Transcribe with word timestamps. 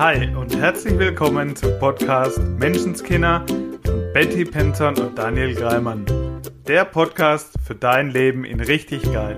Hi 0.00 0.34
und 0.34 0.56
herzlich 0.56 0.98
willkommen 0.98 1.54
zum 1.54 1.78
Podcast 1.78 2.38
Menschenskinder 2.38 3.44
von 3.84 4.12
Betty 4.14 4.46
Penton 4.46 4.96
und 4.96 5.18
Daniel 5.18 5.54
Greimann. 5.54 6.06
Der 6.66 6.86
Podcast 6.86 7.52
für 7.66 7.74
dein 7.74 8.08
Leben 8.08 8.46
in 8.46 8.60
richtig 8.60 9.02
geil. 9.12 9.36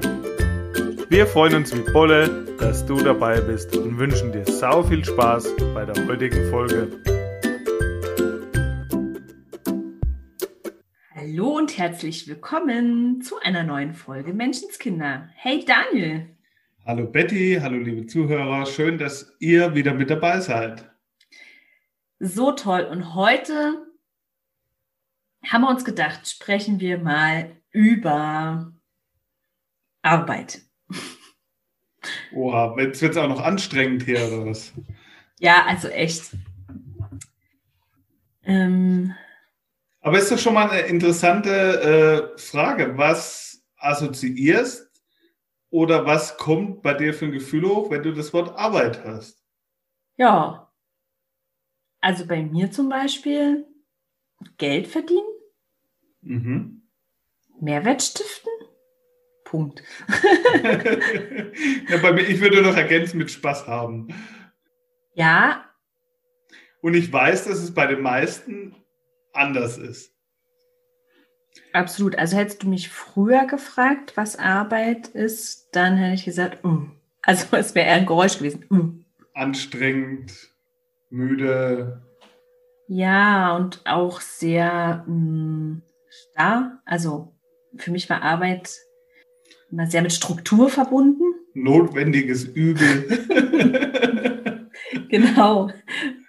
Wir 1.08 1.26
freuen 1.26 1.56
uns 1.56 1.76
wie 1.76 1.92
Bolle, 1.92 2.46
dass 2.60 2.86
du 2.86 2.94
dabei 2.94 3.40
bist 3.40 3.76
und 3.76 3.98
wünschen 3.98 4.30
dir 4.30 4.44
sau 4.44 4.84
viel 4.84 5.04
Spaß 5.04 5.52
bei 5.74 5.84
der 5.84 6.06
heutigen 6.06 6.48
Folge. 6.48 6.92
Hallo 11.12 11.56
und 11.56 11.76
herzlich 11.76 12.28
willkommen 12.28 13.20
zu 13.20 13.36
einer 13.40 13.64
neuen 13.64 13.94
Folge 13.94 14.32
Menschenskinder. 14.32 15.28
Hey 15.34 15.64
Daniel. 15.64 16.31
Hallo 16.84 17.06
Betty, 17.06 17.60
hallo 17.62 17.78
liebe 17.78 18.06
Zuhörer, 18.06 18.66
schön, 18.66 18.98
dass 18.98 19.36
ihr 19.38 19.76
wieder 19.76 19.94
mit 19.94 20.10
dabei 20.10 20.40
seid. 20.40 20.90
So 22.18 22.50
toll. 22.50 22.88
Und 22.90 23.14
heute 23.14 23.86
haben 25.46 25.62
wir 25.62 25.70
uns 25.70 25.84
gedacht, 25.84 26.28
sprechen 26.28 26.80
wir 26.80 26.98
mal 26.98 27.56
über 27.70 28.72
Arbeit. 30.02 30.62
Oha, 32.34 32.74
jetzt 32.80 33.00
wird 33.00 33.12
es 33.12 33.16
auch 33.16 33.28
noch 33.28 33.40
anstrengend 33.40 34.02
hier, 34.02 34.26
oder 34.26 34.46
was? 34.46 34.72
Ja, 35.38 35.64
also 35.66 35.86
echt. 35.86 36.32
Ähm, 38.42 39.14
Aber 40.00 40.18
ist 40.18 40.32
doch 40.32 40.38
schon 40.38 40.54
mal 40.54 40.68
eine 40.68 40.80
interessante 40.80 42.32
äh, 42.34 42.38
Frage. 42.40 42.98
Was 42.98 43.62
assoziierst 43.76 44.91
oder 45.72 46.04
was 46.04 46.36
kommt 46.36 46.82
bei 46.82 46.92
dir 46.92 47.14
für 47.14 47.24
ein 47.24 47.32
Gefühl 47.32 47.66
hoch, 47.66 47.90
wenn 47.90 48.02
du 48.02 48.12
das 48.12 48.32
Wort 48.34 48.56
Arbeit 48.58 49.04
hast? 49.04 49.42
Ja. 50.16 50.70
Also 52.00 52.26
bei 52.26 52.42
mir 52.42 52.70
zum 52.70 52.90
Beispiel 52.90 53.66
Geld 54.58 54.86
verdienen, 54.86 55.26
mhm. 56.20 56.88
Mehrwert 57.58 58.02
stiften. 58.02 58.50
Punkt. 59.44 59.82
ja, 61.88 61.98
bei 62.02 62.12
mir, 62.12 62.22
ich 62.22 62.40
würde 62.40 62.62
noch 62.62 62.76
ergänzen 62.76 63.18
mit 63.18 63.30
Spaß 63.30 63.66
haben. 63.66 64.08
Ja. 65.14 65.70
Und 66.80 66.94
ich 66.94 67.12
weiß, 67.12 67.44
dass 67.46 67.58
es 67.58 67.72
bei 67.72 67.86
den 67.86 68.02
meisten 68.02 68.74
anders 69.32 69.78
ist. 69.78 70.11
Absolut. 71.72 72.18
Also 72.18 72.36
hättest 72.36 72.62
du 72.62 72.68
mich 72.68 72.88
früher 72.88 73.46
gefragt, 73.46 74.12
was 74.16 74.36
Arbeit 74.36 75.08
ist, 75.08 75.68
dann 75.72 75.96
hätte 75.96 76.14
ich 76.14 76.24
gesagt, 76.24 76.64
uh. 76.64 76.86
also 77.22 77.46
es 77.56 77.74
wäre 77.74 77.86
eher 77.86 77.94
ein 77.94 78.06
Geräusch 78.06 78.38
gewesen. 78.38 78.64
Uh. 78.70 78.92
Anstrengend, 79.34 80.32
müde. 81.10 82.02
Ja, 82.88 83.56
und 83.56 83.80
auch 83.86 84.20
sehr 84.20 85.04
mm, 85.06 85.82
starr. 86.10 86.82
Also 86.84 87.32
für 87.76 87.90
mich 87.90 88.10
war 88.10 88.22
Arbeit 88.22 88.70
immer 89.70 89.86
sehr 89.86 90.02
mit 90.02 90.12
Struktur 90.12 90.68
verbunden. 90.68 91.22
Notwendiges 91.54 92.44
Übel. 92.44 93.08
genau. 95.08 95.70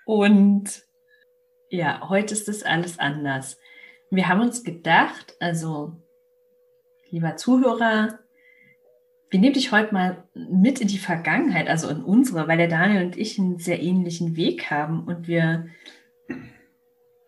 Und 0.05 0.83
ja, 1.69 2.07
heute 2.07 2.33
ist 2.33 2.47
das 2.47 2.63
alles 2.63 2.99
anders. 2.99 3.57
Wir 4.15 4.29
haben 4.29 4.41
uns 4.41 4.63
gedacht, 4.63 5.35
also 5.39 5.93
lieber 7.09 7.35
Zuhörer, 7.35 8.19
wir 9.31 9.39
nehmen 9.39 9.55
dich 9.55 9.71
heute 9.71 9.91
mal 9.91 10.23
mit 10.35 10.81
in 10.81 10.87
die 10.87 10.99
Vergangenheit, 10.99 11.67
also 11.67 11.89
in 11.89 12.03
unsere, 12.03 12.47
weil 12.47 12.57
der 12.59 12.67
Daniel 12.67 13.05
und 13.05 13.17
ich 13.17 13.39
einen 13.39 13.57
sehr 13.57 13.81
ähnlichen 13.81 14.35
Weg 14.35 14.69
haben 14.69 15.05
und 15.05 15.27
wir 15.27 15.65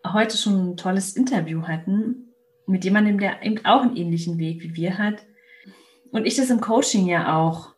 heute 0.06 0.36
schon 0.36 0.70
ein 0.70 0.76
tolles 0.76 1.16
Interview 1.16 1.62
hatten 1.62 2.32
mit 2.66 2.84
jemandem, 2.84 3.18
der 3.18 3.42
eben 3.42 3.64
auch 3.64 3.82
einen 3.82 3.96
ähnlichen 3.96 4.38
Weg 4.38 4.62
wie 4.62 4.76
wir 4.76 4.96
hat. 4.96 5.26
Und 6.12 6.24
ich 6.24 6.36
das 6.36 6.50
im 6.50 6.60
Coaching 6.60 7.08
ja 7.08 7.36
auch 7.36 7.74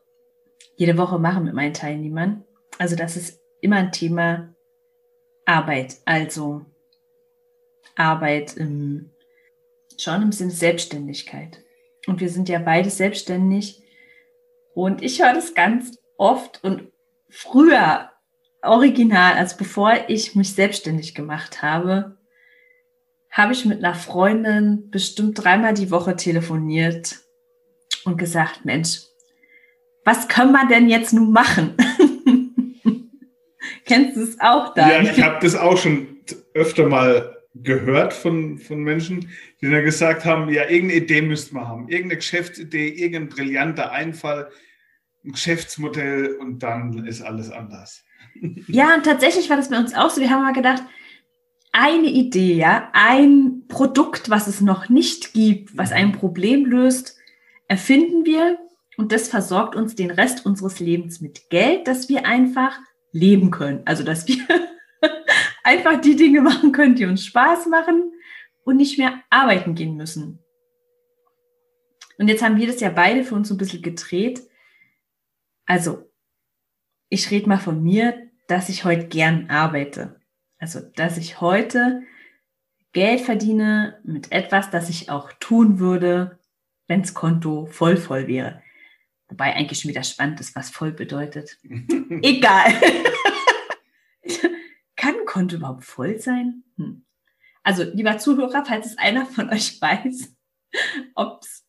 jede 0.77 0.99
Woche 0.99 1.19
mache 1.19 1.41
mit 1.41 1.55
meinen 1.55 1.73
Teilnehmern. 1.73 2.45
Also 2.77 2.95
das 2.95 3.17
ist 3.17 3.41
immer 3.63 3.77
ein 3.77 3.91
Thema 3.91 4.55
Arbeit. 5.47 5.97
Also 6.05 6.67
Arbeit 7.97 8.57
im, 8.57 9.11
schon 9.99 10.23
im 10.23 10.33
Sinne 10.33 10.51
Selbstständigkeit. 10.51 11.63
Und 12.07 12.21
wir 12.21 12.29
sind 12.29 12.49
ja 12.49 12.59
beide 12.59 12.91
selbstständig. 12.91 13.83
Und 14.75 15.03
ich 15.03 15.23
höre 15.23 15.35
das 15.35 15.55
ganz 15.55 15.99
oft 16.17 16.63
und 16.65 16.91
früher 17.29 18.11
original, 18.63 19.35
also 19.35 19.57
bevor 19.57 19.93
ich 20.09 20.35
mich 20.35 20.55
selbstständig 20.55 21.15
gemacht 21.15 21.63
habe, 21.63 22.17
habe 23.31 23.53
ich 23.53 23.65
mit 23.65 23.85
einer 23.85 23.95
Freundin 23.95 24.91
bestimmt 24.91 25.43
dreimal 25.43 25.75
die 25.75 25.91
Woche 25.91 26.17
telefoniert 26.17 27.19
und 28.05 28.17
gesagt, 28.17 28.65
Mensch, 28.65 29.03
was 30.05 30.29
können 30.29 30.53
wir 30.53 30.67
denn 30.67 30.89
jetzt 30.89 31.13
nun 31.13 31.33
machen? 31.33 31.75
Kennst 33.85 34.17
du 34.17 34.23
es 34.23 34.41
auch 34.41 34.75
da? 34.75 34.89
Ja, 34.89 35.03
ich 35.03 35.23
habe 35.23 35.39
das 35.41 35.55
auch 35.55 35.77
schon 35.77 36.19
öfter 36.55 36.87
mal 36.87 37.38
gehört 37.55 38.13
von, 38.13 38.59
von 38.59 38.83
Menschen, 38.83 39.31
die 39.61 39.71
dann 39.71 39.85
gesagt 39.85 40.25
haben, 40.25 40.49
ja, 40.49 40.69
irgendeine 40.69 41.03
Idee 41.03 41.23
müssten 41.23 41.57
wir 41.57 41.67
haben, 41.67 41.89
irgendeine 41.89 42.19
Geschäftsidee, 42.19 42.89
irgendein 42.89 43.29
brillanter 43.29 43.91
Einfall, 43.93 44.51
ein 45.25 45.33
Geschäftsmodell 45.33 46.37
und 46.37 46.63
dann 46.63 47.07
ist 47.07 47.23
alles 47.23 47.51
anders. 47.51 48.05
Ja, 48.69 48.95
und 48.95 49.05
tatsächlich 49.05 49.51
war 49.51 49.57
das 49.57 49.71
bei 49.71 49.79
uns 49.79 49.95
auch 49.95 50.11
so. 50.11 50.21
Wir 50.21 50.31
haben 50.31 50.43
mal 50.43 50.53
gedacht, 50.53 50.83
eine 51.73 52.09
Idee, 52.09 52.55
ja, 52.55 52.91
ein 52.93 53.65
Produkt, 53.69 54.31
was 54.31 54.47
es 54.47 54.61
noch 54.61 54.89
nicht 54.89 55.33
gibt, 55.35 55.77
was 55.77 55.93
ein 55.93 56.13
Problem 56.13 56.65
löst, 56.65 57.17
erfinden 57.67 58.25
wir 58.25 58.59
und 58.97 59.13
das 59.13 59.29
versorgt 59.29 59.77
uns 59.77 59.95
den 59.95 60.11
Rest 60.11 60.47
unseres 60.47 60.81
Lebens 60.81 61.21
mit 61.21 61.51
Geld, 61.51 61.87
dass 61.87 62.09
wir 62.09 62.27
einfach 62.27 62.79
leben 63.13 63.51
können. 63.51 63.83
Also, 63.85 64.03
dass 64.03 64.27
wir 64.27 64.39
einfach 65.69 66.01
die 66.01 66.17
Dinge 66.17 66.41
machen 66.51 66.73
können, 66.73 66.95
die 66.95 67.05
uns 67.05 67.25
Spaß 67.27 67.67
machen 67.67 68.13
und 68.65 68.77
nicht 68.77 68.99
mehr 68.99 69.23
arbeiten 69.31 69.75
gehen 69.75 69.97
müssen. 69.97 70.41
Und 72.19 72.29
jetzt 72.29 72.43
haben 72.43 72.57
wir 72.57 72.67
das 72.67 72.81
ja 72.81 72.91
beide 72.91 73.23
für 73.23 73.35
uns 73.35 73.49
so 73.49 73.55
ein 73.55 73.59
bisschen 73.59 73.83
gedreht. 73.83 74.43
Also, 75.67 76.11
ich 77.11 77.31
rede 77.31 77.49
mal 77.49 77.59
von 77.59 77.83
mir, 77.83 78.29
dass 78.49 78.69
ich 78.69 78.85
heute 78.85 79.07
gern 79.07 79.49
arbeite. 79.51 80.21
Also, 80.59 80.81
dass 80.81 81.17
ich 81.17 81.41
heute 81.41 82.03
Geld 82.93 83.21
verdiene 83.21 84.01
mit 84.03 84.33
etwas, 84.33 84.71
das 84.71 84.89
ich 84.89 85.11
auch 85.11 85.31
tun 85.39 85.79
würde, 85.79 86.39
wenns 86.89 87.15
Konto 87.15 87.67
voll 87.67 87.97
voll 87.97 88.27
wäre. 88.27 88.63
Wobei 89.29 89.55
eigentlich 89.55 89.81
schon 89.81 89.91
wieder 89.91 90.03
spannend 90.03 90.41
ist, 90.41 90.57
was 90.57 90.71
voll 90.71 90.91
bedeutet. 90.91 91.59
Egal. 92.23 92.73
Konto 95.39 95.55
überhaupt 95.55 95.85
voll 95.85 96.19
sein? 96.19 96.65
Hm. 96.79 97.07
Also, 97.63 97.85
lieber 97.85 98.19
Zuhörer, 98.19 98.65
falls 98.65 98.87
es 98.87 98.99
einer 98.99 99.25
von 99.25 99.51
euch 99.51 99.81
weiß, 99.81 100.35
ob 101.15 101.43
es 101.43 101.65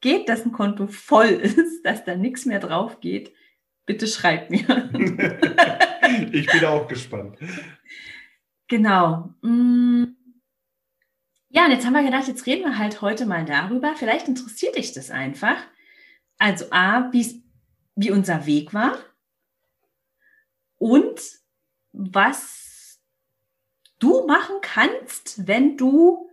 geht, 0.00 0.28
dass 0.28 0.44
ein 0.44 0.52
Konto 0.52 0.86
voll 0.86 1.26
ist, 1.28 1.82
dass 1.82 2.04
da 2.04 2.14
nichts 2.14 2.46
mehr 2.46 2.60
drauf 2.60 3.00
geht, 3.00 3.34
bitte 3.84 4.06
schreibt 4.06 4.50
mir. 4.50 4.60
ich 6.32 6.46
bin 6.46 6.64
auch 6.64 6.86
gespannt. 6.86 7.36
Genau. 8.68 9.34
Hm. 9.42 10.16
Ja, 11.48 11.64
und 11.64 11.72
jetzt 11.72 11.84
haben 11.84 11.94
wir 11.94 12.04
gedacht, 12.04 12.28
jetzt 12.28 12.46
reden 12.46 12.62
wir 12.62 12.78
halt 12.78 13.02
heute 13.02 13.26
mal 13.26 13.44
darüber. 13.44 13.96
Vielleicht 13.96 14.28
interessiert 14.28 14.76
dich 14.76 14.92
das 14.92 15.10
einfach. 15.10 15.56
Also 16.38 16.66
A, 16.70 17.10
wie 17.12 18.10
unser 18.12 18.46
Weg 18.46 18.72
war 18.72 18.96
und 20.78 21.20
was 21.92 22.69
du 24.00 24.26
machen 24.26 24.56
kannst, 24.60 25.46
wenn 25.46 25.76
du 25.76 26.28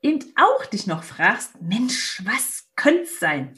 eben 0.00 0.20
auch 0.36 0.66
dich 0.66 0.86
noch 0.86 1.04
fragst, 1.04 1.60
Mensch, 1.60 2.22
was 2.24 2.68
könnte 2.74 3.02
es 3.02 3.20
sein? 3.20 3.54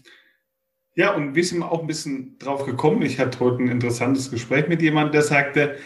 Ja, 0.96 1.14
und 1.14 1.34
wir 1.34 1.44
sind 1.44 1.62
auch 1.62 1.80
ein 1.80 1.86
bisschen 1.86 2.38
drauf 2.38 2.66
gekommen. 2.66 3.02
Ich 3.02 3.18
hatte 3.18 3.40
heute 3.40 3.62
ein 3.62 3.68
interessantes 3.68 4.30
Gespräch 4.30 4.68
mit 4.68 4.80
jemandem, 4.80 5.12
der 5.12 5.22
sagte, 5.22 5.78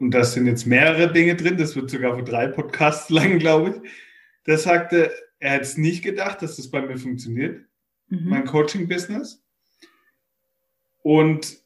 und 0.00 0.10
da 0.10 0.24
sind 0.24 0.46
jetzt 0.46 0.66
mehrere 0.66 1.12
Dinge 1.12 1.36
drin, 1.36 1.56
das 1.56 1.76
wird 1.76 1.90
sogar 1.90 2.16
für 2.16 2.24
drei 2.24 2.48
Podcasts 2.48 3.10
lang, 3.10 3.38
glaube 3.38 3.70
ich, 3.70 3.90
der 4.46 4.58
sagte, 4.58 5.12
er 5.38 5.52
hätte 5.52 5.62
es 5.62 5.76
nicht 5.76 6.02
gedacht, 6.02 6.42
dass 6.42 6.56
das 6.56 6.70
bei 6.70 6.82
mir 6.82 6.98
funktioniert, 6.98 7.64
mhm. 8.08 8.28
mein 8.28 8.44
Coaching-Business. 8.44 9.42
Und 11.02 11.58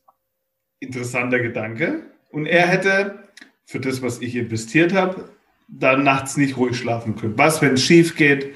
interessanter 0.81 1.39
Gedanke, 1.39 2.03
und 2.31 2.47
er 2.47 2.67
hätte 2.67 3.28
für 3.69 3.81
das, 3.81 4.03
was 4.03 4.21
ich 4.21 4.35
investiert 4.35 4.93
habe, 4.93 5.29
dann 5.69 6.03
nachts 6.03 6.37
nicht 6.37 6.57
ruhig 6.57 6.77
schlafen 6.77 7.15
können. 7.17 7.39
Was, 7.39 7.63
wenn 7.63 7.75
es 7.75 7.85
schief 7.85 8.17
geht? 8.17 8.55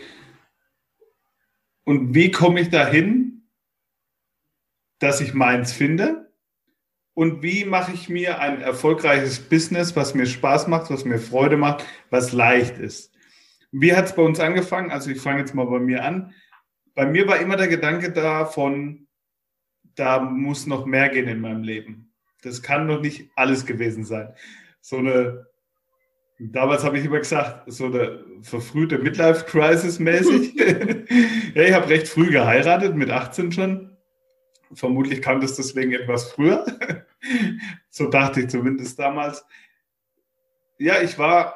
Und 1.84 2.14
wie 2.14 2.30
komme 2.30 2.60
ich 2.60 2.70
dahin, 2.70 3.42
dass 4.98 5.20
ich 5.20 5.34
meins 5.34 5.72
finde? 5.72 6.22
und 7.14 7.42
wie 7.42 7.64
mache 7.64 7.92
ich 7.92 8.08
mir 8.08 8.40
ein 8.40 8.60
erfolgreiches 8.60 9.40
Business, 9.40 9.94
was 9.96 10.14
mir 10.14 10.26
Spaß 10.26 10.66
macht, 10.68 10.90
was 10.90 11.04
mir 11.04 11.18
Freude 11.18 11.56
macht, 11.56 11.84
was 12.10 12.32
leicht 12.32 12.78
ist. 12.78 13.12
Wie 13.70 13.94
hat 13.94 14.06
es 14.06 14.14
bei 14.14 14.22
uns 14.22 14.40
angefangen? 14.40 14.90
Also 14.90 15.10
ich 15.10 15.20
fange 15.20 15.40
jetzt 15.40 15.54
mal 15.54 15.66
bei 15.66 15.78
mir 15.78 16.04
an. 16.04 16.34
Bei 16.94 17.06
mir 17.06 17.26
war 17.26 17.38
immer 17.38 17.56
der 17.56 17.68
Gedanke 17.68 18.12
davon, 18.12 19.06
da 19.94 20.20
muss 20.20 20.66
noch 20.66 20.86
mehr 20.86 21.08
gehen 21.10 21.28
in 21.28 21.40
meinem 21.40 21.62
Leben. 21.62 22.12
Das 22.42 22.62
kann 22.62 22.86
noch 22.86 23.00
nicht 23.00 23.30
alles 23.36 23.66
gewesen 23.66 24.04
sein. 24.04 24.34
So 24.82 24.96
eine, 24.96 25.46
damals 26.38 26.82
habe 26.82 26.98
ich 26.98 27.04
immer 27.04 27.20
gesagt, 27.20 27.72
so 27.72 27.86
eine 27.86 28.24
verfrühte 28.42 28.98
Midlife-Crisis 28.98 30.00
mäßig. 30.00 30.54
ja, 31.54 31.62
ich 31.62 31.72
habe 31.72 31.88
recht 31.88 32.08
früh 32.08 32.30
geheiratet, 32.30 32.96
mit 32.96 33.08
18 33.08 33.52
schon. 33.52 33.96
Vermutlich 34.74 35.22
kam 35.22 35.40
das 35.40 35.54
deswegen 35.54 35.92
etwas 35.92 36.32
früher. 36.32 36.66
so 37.90 38.08
dachte 38.08 38.40
ich 38.40 38.48
zumindest 38.48 38.98
damals. 38.98 39.44
Ja, 40.78 41.00
ich 41.00 41.16
war 41.16 41.54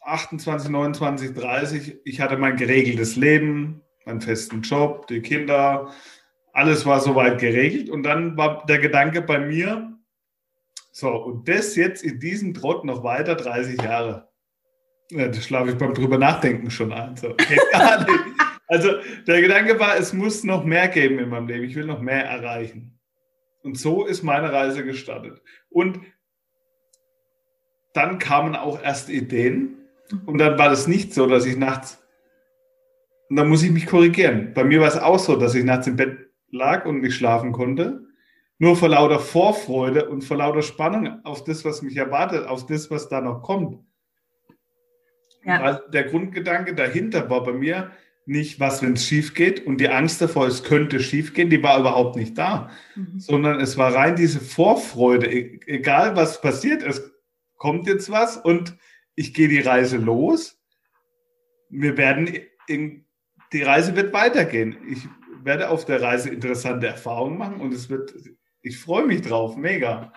28, 0.00 0.70
29, 0.70 1.34
30. 1.34 2.00
Ich 2.04 2.20
hatte 2.22 2.38
mein 2.38 2.56
geregeltes 2.56 3.16
Leben, 3.16 3.82
meinen 4.06 4.22
festen 4.22 4.62
Job, 4.62 5.08
die 5.08 5.20
Kinder. 5.20 5.92
Alles 6.54 6.86
war 6.86 7.00
soweit 7.00 7.38
geregelt. 7.38 7.90
Und 7.90 8.04
dann 8.04 8.38
war 8.38 8.64
der 8.64 8.78
Gedanke 8.78 9.20
bei 9.20 9.40
mir, 9.40 9.95
so, 10.96 11.10
und 11.10 11.46
das 11.46 11.76
jetzt 11.76 12.02
in 12.02 12.20
diesem 12.20 12.54
Trott 12.54 12.86
noch 12.86 13.04
weiter 13.04 13.34
30 13.34 13.82
Jahre. 13.82 14.30
Ja, 15.10 15.28
das 15.28 15.44
schlafe 15.44 15.72
ich 15.72 15.76
beim 15.76 15.92
drüber 15.92 16.16
nachdenken 16.16 16.70
schon 16.70 16.90
ein. 16.90 17.14
So, 17.18 17.32
okay, 17.32 17.58
also 18.66 18.92
der 19.26 19.42
Gedanke 19.42 19.78
war, 19.78 19.98
es 19.98 20.14
muss 20.14 20.42
noch 20.42 20.64
mehr 20.64 20.88
geben 20.88 21.18
in 21.18 21.28
meinem 21.28 21.48
Leben. 21.48 21.64
Ich 21.64 21.76
will 21.76 21.84
noch 21.84 22.00
mehr 22.00 22.24
erreichen. 22.24 22.98
Und 23.62 23.78
so 23.78 24.06
ist 24.06 24.22
meine 24.22 24.50
Reise 24.50 24.86
gestartet. 24.86 25.42
Und 25.68 26.00
dann 27.92 28.18
kamen 28.18 28.56
auch 28.56 28.82
erste 28.82 29.12
Ideen. 29.12 29.76
Und 30.24 30.38
dann 30.38 30.58
war 30.58 30.70
das 30.70 30.86
nicht 30.86 31.12
so, 31.12 31.26
dass 31.26 31.44
ich 31.44 31.58
nachts, 31.58 32.02
und 33.28 33.36
dann 33.36 33.50
muss 33.50 33.62
ich 33.62 33.70
mich 33.70 33.84
korrigieren. 33.84 34.54
Bei 34.54 34.64
mir 34.64 34.80
war 34.80 34.88
es 34.88 34.96
auch 34.96 35.18
so, 35.18 35.36
dass 35.36 35.54
ich 35.54 35.64
nachts 35.64 35.88
im 35.88 35.96
Bett 35.96 36.30
lag 36.50 36.86
und 36.86 37.02
nicht 37.02 37.16
schlafen 37.16 37.52
konnte. 37.52 38.05
Nur 38.58 38.76
vor 38.76 38.88
lauter 38.88 39.20
Vorfreude 39.20 40.08
und 40.08 40.22
vor 40.22 40.38
lauter 40.38 40.62
Spannung 40.62 41.24
auf 41.24 41.44
das, 41.44 41.64
was 41.64 41.82
mich 41.82 41.96
erwartet, 41.96 42.46
auf 42.46 42.66
das, 42.66 42.90
was 42.90 43.08
da 43.08 43.20
noch 43.20 43.42
kommt. 43.42 43.84
Ja. 45.44 45.80
Der 45.92 46.04
Grundgedanke 46.04 46.74
dahinter 46.74 47.28
war 47.30 47.42
bei 47.44 47.52
mir, 47.52 47.92
nicht, 48.28 48.58
was, 48.58 48.82
wenn 48.82 48.94
es 48.94 49.06
schief 49.06 49.34
geht 49.34 49.64
und 49.64 49.80
die 49.80 49.88
Angst 49.88 50.20
davor, 50.20 50.48
es 50.48 50.64
könnte 50.64 50.98
schief 50.98 51.32
gehen, 51.32 51.48
die 51.48 51.62
war 51.62 51.78
überhaupt 51.78 52.16
nicht 52.16 52.36
da, 52.36 52.70
mhm. 52.96 53.20
sondern 53.20 53.60
es 53.60 53.78
war 53.78 53.94
rein 53.94 54.16
diese 54.16 54.40
Vorfreude, 54.40 55.26
e-, 55.32 55.60
egal 55.66 56.16
was 56.16 56.40
passiert, 56.40 56.82
es 56.82 57.12
kommt 57.56 57.86
jetzt 57.86 58.10
was 58.10 58.36
und 58.36 58.76
ich 59.14 59.32
gehe 59.32 59.48
die 59.48 59.60
Reise 59.60 59.96
los. 59.96 60.60
Wir 61.70 61.96
werden 61.96 62.28
in, 62.66 63.06
die 63.52 63.62
Reise 63.62 63.94
wird 63.94 64.12
weitergehen. 64.12 64.76
Ich 64.88 65.06
werde 65.44 65.70
auf 65.70 65.84
der 65.84 66.02
Reise 66.02 66.28
interessante 66.30 66.88
Erfahrungen 66.88 67.38
machen 67.38 67.60
und 67.60 67.72
es 67.72 67.88
wird, 67.88 68.12
ich 68.66 68.78
freue 68.78 69.06
mich 69.06 69.22
drauf, 69.22 69.56
mega. 69.56 70.12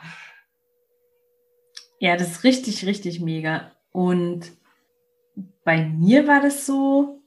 Ja, 1.99 2.17
das 2.17 2.31
ist 2.31 2.43
richtig, 2.43 2.85
richtig 2.85 3.19
mega. 3.19 3.71
Und 3.91 4.51
bei 5.63 5.85
mir 5.85 6.27
war 6.27 6.41
das 6.41 6.65
so, 6.65 7.21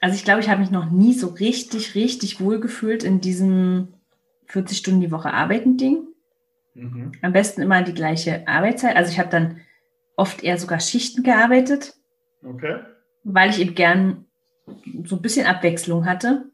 also 0.00 0.16
ich 0.16 0.24
glaube, 0.24 0.40
ich 0.40 0.48
habe 0.48 0.60
mich 0.60 0.72
noch 0.72 0.90
nie 0.90 1.14
so 1.14 1.28
richtig, 1.28 1.94
richtig 1.94 2.40
wohl 2.40 2.58
gefühlt 2.58 3.04
in 3.04 3.20
diesem 3.20 3.94
40 4.46 4.78
Stunden 4.78 5.00
die 5.00 5.12
Woche 5.12 5.32
arbeiten 5.32 5.76
Ding. 5.76 6.08
Mhm. 6.74 7.12
Am 7.22 7.32
besten 7.32 7.62
immer 7.62 7.82
die 7.82 7.94
gleiche 7.94 8.46
Arbeitszeit. 8.48 8.96
Also 8.96 9.12
ich 9.12 9.20
habe 9.20 9.30
dann 9.30 9.60
oft 10.16 10.42
eher 10.42 10.58
sogar 10.58 10.80
Schichten 10.80 11.22
gearbeitet. 11.22 11.94
Okay. 12.42 12.80
Weil 13.22 13.50
ich 13.50 13.60
eben 13.60 13.76
gern 13.76 14.24
so 15.04 15.16
ein 15.16 15.22
bisschen 15.22 15.46
Abwechslung 15.46 16.04
hatte. 16.04 16.46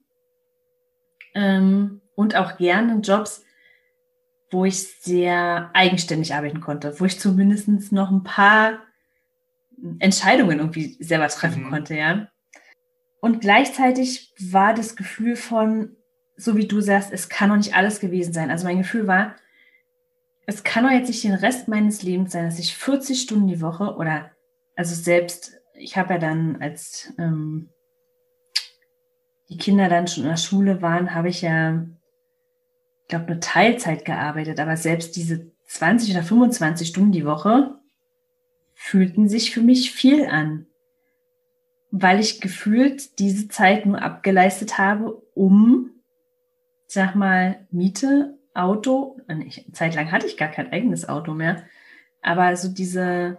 Ähm, 1.35 2.03
und 2.15 2.37
auch 2.37 2.59
gerne 2.59 3.01
Jobs, 3.01 3.45
wo 4.51 4.65
ich 4.65 5.01
sehr 5.01 5.71
eigenständig 5.75 6.35
arbeiten 6.35 6.61
konnte, 6.61 6.99
wo 6.99 7.05
ich 7.05 7.21
zumindest 7.21 7.93
noch 7.93 8.11
ein 8.11 8.23
paar 8.23 8.79
Entscheidungen 9.99 10.59
irgendwie 10.59 10.97
selber 11.01 11.29
treffen 11.29 11.65
mhm. 11.65 11.71
konnte, 11.71 11.95
ja. 11.97 12.29
Und 13.21 13.41
gleichzeitig 13.41 14.33
war 14.39 14.75
das 14.75 14.97
Gefühl 14.97 15.37
von, 15.37 15.97
so 16.37 16.57
wie 16.57 16.69
du 16.69 16.81
sagst, 16.81 17.13
es 17.13 17.29
kann 17.29 17.51
doch 17.51 17.57
nicht 17.57 17.75
alles 17.75 18.01
gewesen 18.01 18.33
sein. 18.33 18.51
Also 18.51 18.67
mein 18.67 18.79
Gefühl 18.79 19.07
war, 19.07 19.35
es 20.47 20.65
kann 20.65 20.85
doch 20.85 20.91
jetzt 20.91 21.09
nicht 21.09 21.25
den 21.25 21.35
Rest 21.35 21.69
meines 21.69 22.03
Lebens 22.03 22.33
sein, 22.33 22.45
dass 22.45 22.59
ich 22.59 22.77
40 22.77 23.21
Stunden 23.21 23.49
die 23.49 23.61
Woche 23.61 23.97
oder, 23.97 24.31
also 24.77 24.95
selbst, 24.95 25.61
ich 25.75 25.97
habe 25.97 26.15
ja 26.15 26.19
dann, 26.19 26.63
als 26.63 27.13
ähm, 27.19 27.71
die 29.49 29.59
Kinder 29.59 29.89
dann 29.89 30.07
schon 30.07 30.25
in 30.25 30.31
der 30.31 30.37
Schule 30.37 30.81
waren, 30.81 31.15
habe 31.15 31.29
ich 31.29 31.43
ja, 31.43 31.85
ich 33.09 33.17
glaube, 33.17 33.33
nur 33.33 33.41
Teilzeit 33.41 34.05
gearbeitet, 34.05 34.61
aber 34.61 34.77
selbst 34.77 35.17
diese 35.17 35.51
20 35.67 36.13
oder 36.15 36.23
25 36.23 36.89
Stunden 36.89 37.13
die 37.13 37.25
Woche 37.25 37.75
fühlten 38.75 39.29
sich 39.29 39.51
für 39.51 39.63
mich 39.63 39.93
viel 39.93 40.27
an 40.27 40.67
weil 41.91 42.21
ich 42.21 42.41
gefühlt 42.41 43.19
diese 43.19 43.49
Zeit 43.49 43.87
nur 43.87 44.03
abgeleistet 44.03 44.79
habe, 44.79 45.23
um, 45.35 45.91
sag 46.87 47.15
mal, 47.15 47.67
Miete, 47.71 48.39
Auto, 48.55 49.21
nicht, 49.29 49.65
zeitlang 49.75 50.11
hatte 50.11 50.27
ich 50.27 50.37
gar 50.37 50.49
kein 50.49 50.73
eigenes 50.73 51.09
Auto 51.09 51.33
mehr, 51.33 51.63
aber 52.23 52.57
so 52.57 52.69
diese 52.69 53.39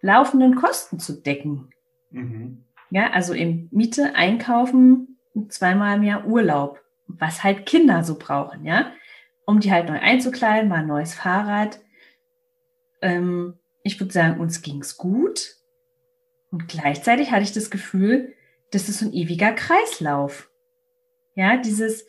laufenden 0.00 0.54
Kosten 0.54 0.98
zu 0.98 1.20
decken. 1.20 1.70
Mhm. 2.10 2.64
Ja, 2.90 3.10
also 3.10 3.34
eben 3.34 3.68
Miete, 3.70 4.14
Einkaufen, 4.14 5.18
zweimal 5.48 5.98
mehr 5.98 6.26
Urlaub, 6.26 6.80
was 7.06 7.44
halt 7.44 7.66
Kinder 7.66 8.04
so 8.04 8.18
brauchen, 8.18 8.64
ja, 8.64 8.92
um 9.46 9.60
die 9.60 9.72
halt 9.72 9.88
neu 9.88 9.98
einzukleiden, 9.98 10.68
mal 10.68 10.80
ein 10.80 10.86
neues 10.86 11.14
Fahrrad. 11.14 11.80
Ähm, 13.02 13.58
ich 13.82 14.00
würde 14.00 14.12
sagen, 14.12 14.40
uns 14.40 14.62
ging's 14.62 14.96
gut. 14.96 15.56
Und 16.50 16.68
gleichzeitig 16.68 17.30
hatte 17.30 17.42
ich 17.42 17.52
das 17.52 17.70
Gefühl, 17.70 18.34
das 18.70 18.88
ist 18.88 19.00
so 19.00 19.06
ein 19.06 19.12
ewiger 19.12 19.52
Kreislauf. 19.52 20.50
Ja, 21.34 21.56
dieses, 21.56 22.06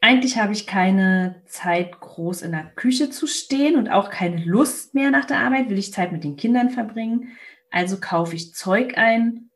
eigentlich 0.00 0.38
habe 0.38 0.52
ich 0.52 0.66
keine 0.66 1.42
Zeit, 1.46 2.00
groß 2.00 2.42
in 2.42 2.52
der 2.52 2.64
Küche 2.74 3.10
zu 3.10 3.26
stehen 3.26 3.76
und 3.76 3.90
auch 3.90 4.10
keine 4.10 4.42
Lust 4.44 4.94
mehr 4.94 5.10
nach 5.10 5.26
der 5.26 5.38
Arbeit, 5.38 5.68
will 5.68 5.78
ich 5.78 5.92
Zeit 5.92 6.10
mit 6.10 6.24
den 6.24 6.36
Kindern 6.36 6.70
verbringen. 6.70 7.36
Also 7.70 8.00
kaufe 8.00 8.34
ich 8.34 8.54
Zeug 8.54 8.96
ein, 8.96 9.50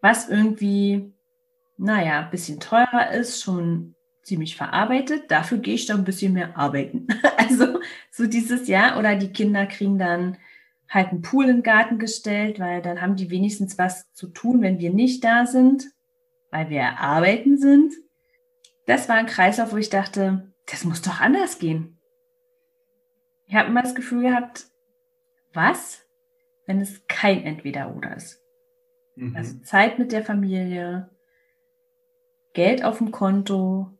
was 0.00 0.28
irgendwie, 0.28 1.12
naja, 1.76 2.20
ein 2.20 2.30
bisschen 2.30 2.60
teurer 2.60 3.10
ist, 3.12 3.42
schon 3.42 3.94
ziemlich 4.22 4.56
verarbeitet. 4.56 5.30
Dafür 5.30 5.58
gehe 5.58 5.74
ich 5.74 5.86
dann 5.86 5.98
ein 5.98 6.04
bisschen 6.04 6.32
mehr 6.32 6.56
arbeiten. 6.56 7.06
Also 7.38 7.78
so 8.10 8.26
dieses 8.26 8.66
Jahr 8.66 8.98
oder 8.98 9.14
die 9.14 9.32
Kinder 9.32 9.66
kriegen 9.66 9.98
dann 9.98 10.36
halt 10.88 11.10
einen 11.10 11.22
Pool 11.22 11.44
in 11.44 11.58
den 11.58 11.62
Garten 11.62 12.00
gestellt, 12.00 12.58
weil 12.58 12.82
dann 12.82 13.00
haben 13.00 13.14
die 13.14 13.30
wenigstens 13.30 13.78
was 13.78 14.12
zu 14.14 14.26
tun, 14.26 14.62
wenn 14.62 14.80
wir 14.80 14.90
nicht 14.90 15.22
da 15.22 15.46
sind, 15.46 15.84
weil 16.50 16.70
wir 16.70 16.98
arbeiten 16.98 17.56
sind. 17.56 17.94
Das 18.86 19.08
war 19.08 19.14
ein 19.14 19.26
Kreislauf, 19.26 19.72
wo 19.72 19.76
ich 19.76 19.90
dachte, 19.90 20.52
das 20.68 20.84
muss 20.84 21.02
doch 21.02 21.20
anders 21.20 21.60
gehen. 21.60 21.98
Ich 23.46 23.54
habe 23.54 23.68
immer 23.68 23.82
das 23.82 23.94
Gefühl 23.94 24.22
gehabt, 24.22 24.66
was, 25.52 26.04
wenn 26.66 26.80
es 26.80 27.06
kein 27.06 27.44
Entweder-Oder 27.44 28.16
ist? 28.16 28.42
Mhm. 29.14 29.36
Also 29.36 29.58
Zeit 29.60 30.00
mit 30.00 30.10
der 30.10 30.24
Familie, 30.24 31.10
Geld 32.56 32.82
auf 32.82 32.98
dem 32.98 33.10
Konto 33.10 33.90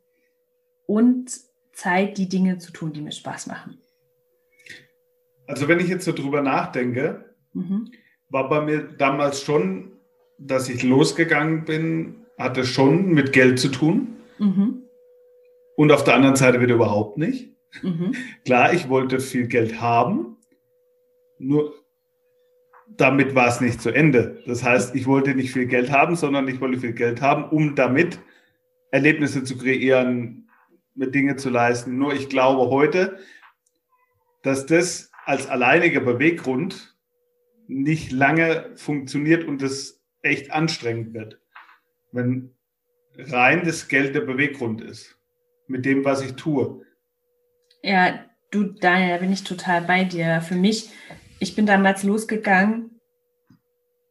und 0.87 1.29
Zeit, 1.73 2.17
die 2.17 2.27
Dinge 2.27 2.57
zu 2.57 2.71
tun, 2.71 2.91
die 2.91 3.01
mir 3.01 3.11
Spaß 3.11 3.45
machen. 3.45 3.77
Also 5.45 5.67
wenn 5.67 5.79
ich 5.79 5.87
jetzt 5.87 6.05
so 6.05 6.11
drüber 6.11 6.41
nachdenke, 6.41 7.35
mhm. 7.53 7.91
war 8.29 8.49
bei 8.49 8.61
mir 8.61 8.79
damals 8.79 9.43
schon, 9.43 9.91
dass 10.39 10.69
ich 10.69 10.81
losgegangen 10.81 11.65
bin, 11.65 12.25
hatte 12.39 12.65
schon 12.65 13.09
mit 13.09 13.31
Geld 13.31 13.59
zu 13.59 13.69
tun. 13.69 14.17
Mhm. 14.39 14.81
Und 15.75 15.91
auf 15.91 16.03
der 16.03 16.15
anderen 16.15 16.35
Seite 16.35 16.59
wieder 16.59 16.73
überhaupt 16.73 17.19
nicht. 17.19 17.53
Mhm. 17.83 18.15
Klar, 18.43 18.73
ich 18.73 18.89
wollte 18.89 19.19
viel 19.19 19.45
Geld 19.45 19.79
haben, 19.79 20.37
nur 21.37 21.75
damit 22.87 23.35
war 23.35 23.49
es 23.49 23.61
nicht 23.61 23.83
zu 23.83 23.91
Ende. 23.91 24.41
Das 24.47 24.63
heißt, 24.63 24.95
ich 24.95 25.05
wollte 25.05 25.35
nicht 25.35 25.51
viel 25.51 25.67
Geld 25.67 25.91
haben, 25.91 26.15
sondern 26.15 26.47
ich 26.47 26.59
wollte 26.59 26.79
viel 26.79 26.93
Geld 26.93 27.21
haben, 27.21 27.43
um 27.43 27.75
damit 27.75 28.17
Erlebnisse 28.97 29.43
zu 29.43 29.57
kreieren, 29.57 30.49
mit 30.95 31.13
Dinge 31.13 31.35
zu 31.35 31.51
leisten. 31.51 31.99
Nur 31.99 32.13
ich 32.13 32.29
glaube 32.29 32.71
heute, 32.71 33.19
dass 34.41 34.65
das 34.65 35.11
als 35.25 35.47
alleiniger 35.47 35.99
Beweggrund 35.99 36.97
nicht 37.67 38.11
lange 38.11 38.71
funktioniert 38.75 39.43
und 39.43 39.61
es 39.61 40.01
echt 40.23 40.51
anstrengend 40.51 41.13
wird. 41.13 41.39
Wenn 42.11 42.55
rein 43.17 43.63
das 43.65 43.87
Geld 43.87 44.15
der 44.15 44.21
Beweggrund 44.21 44.81
ist, 44.81 45.19
mit 45.67 45.85
dem, 45.85 46.03
was 46.03 46.23
ich 46.23 46.33
tue. 46.33 46.83
Ja, 47.83 48.25
du, 48.49 48.63
Daniel, 48.63 49.09
da 49.09 49.17
bin 49.17 49.31
ich 49.31 49.43
total 49.43 49.81
bei 49.81 50.05
dir. 50.05 50.41
Für 50.41 50.55
mich, 50.55 50.89
ich 51.39 51.55
bin 51.55 51.67
damals 51.67 52.01
losgegangen. 52.01 52.96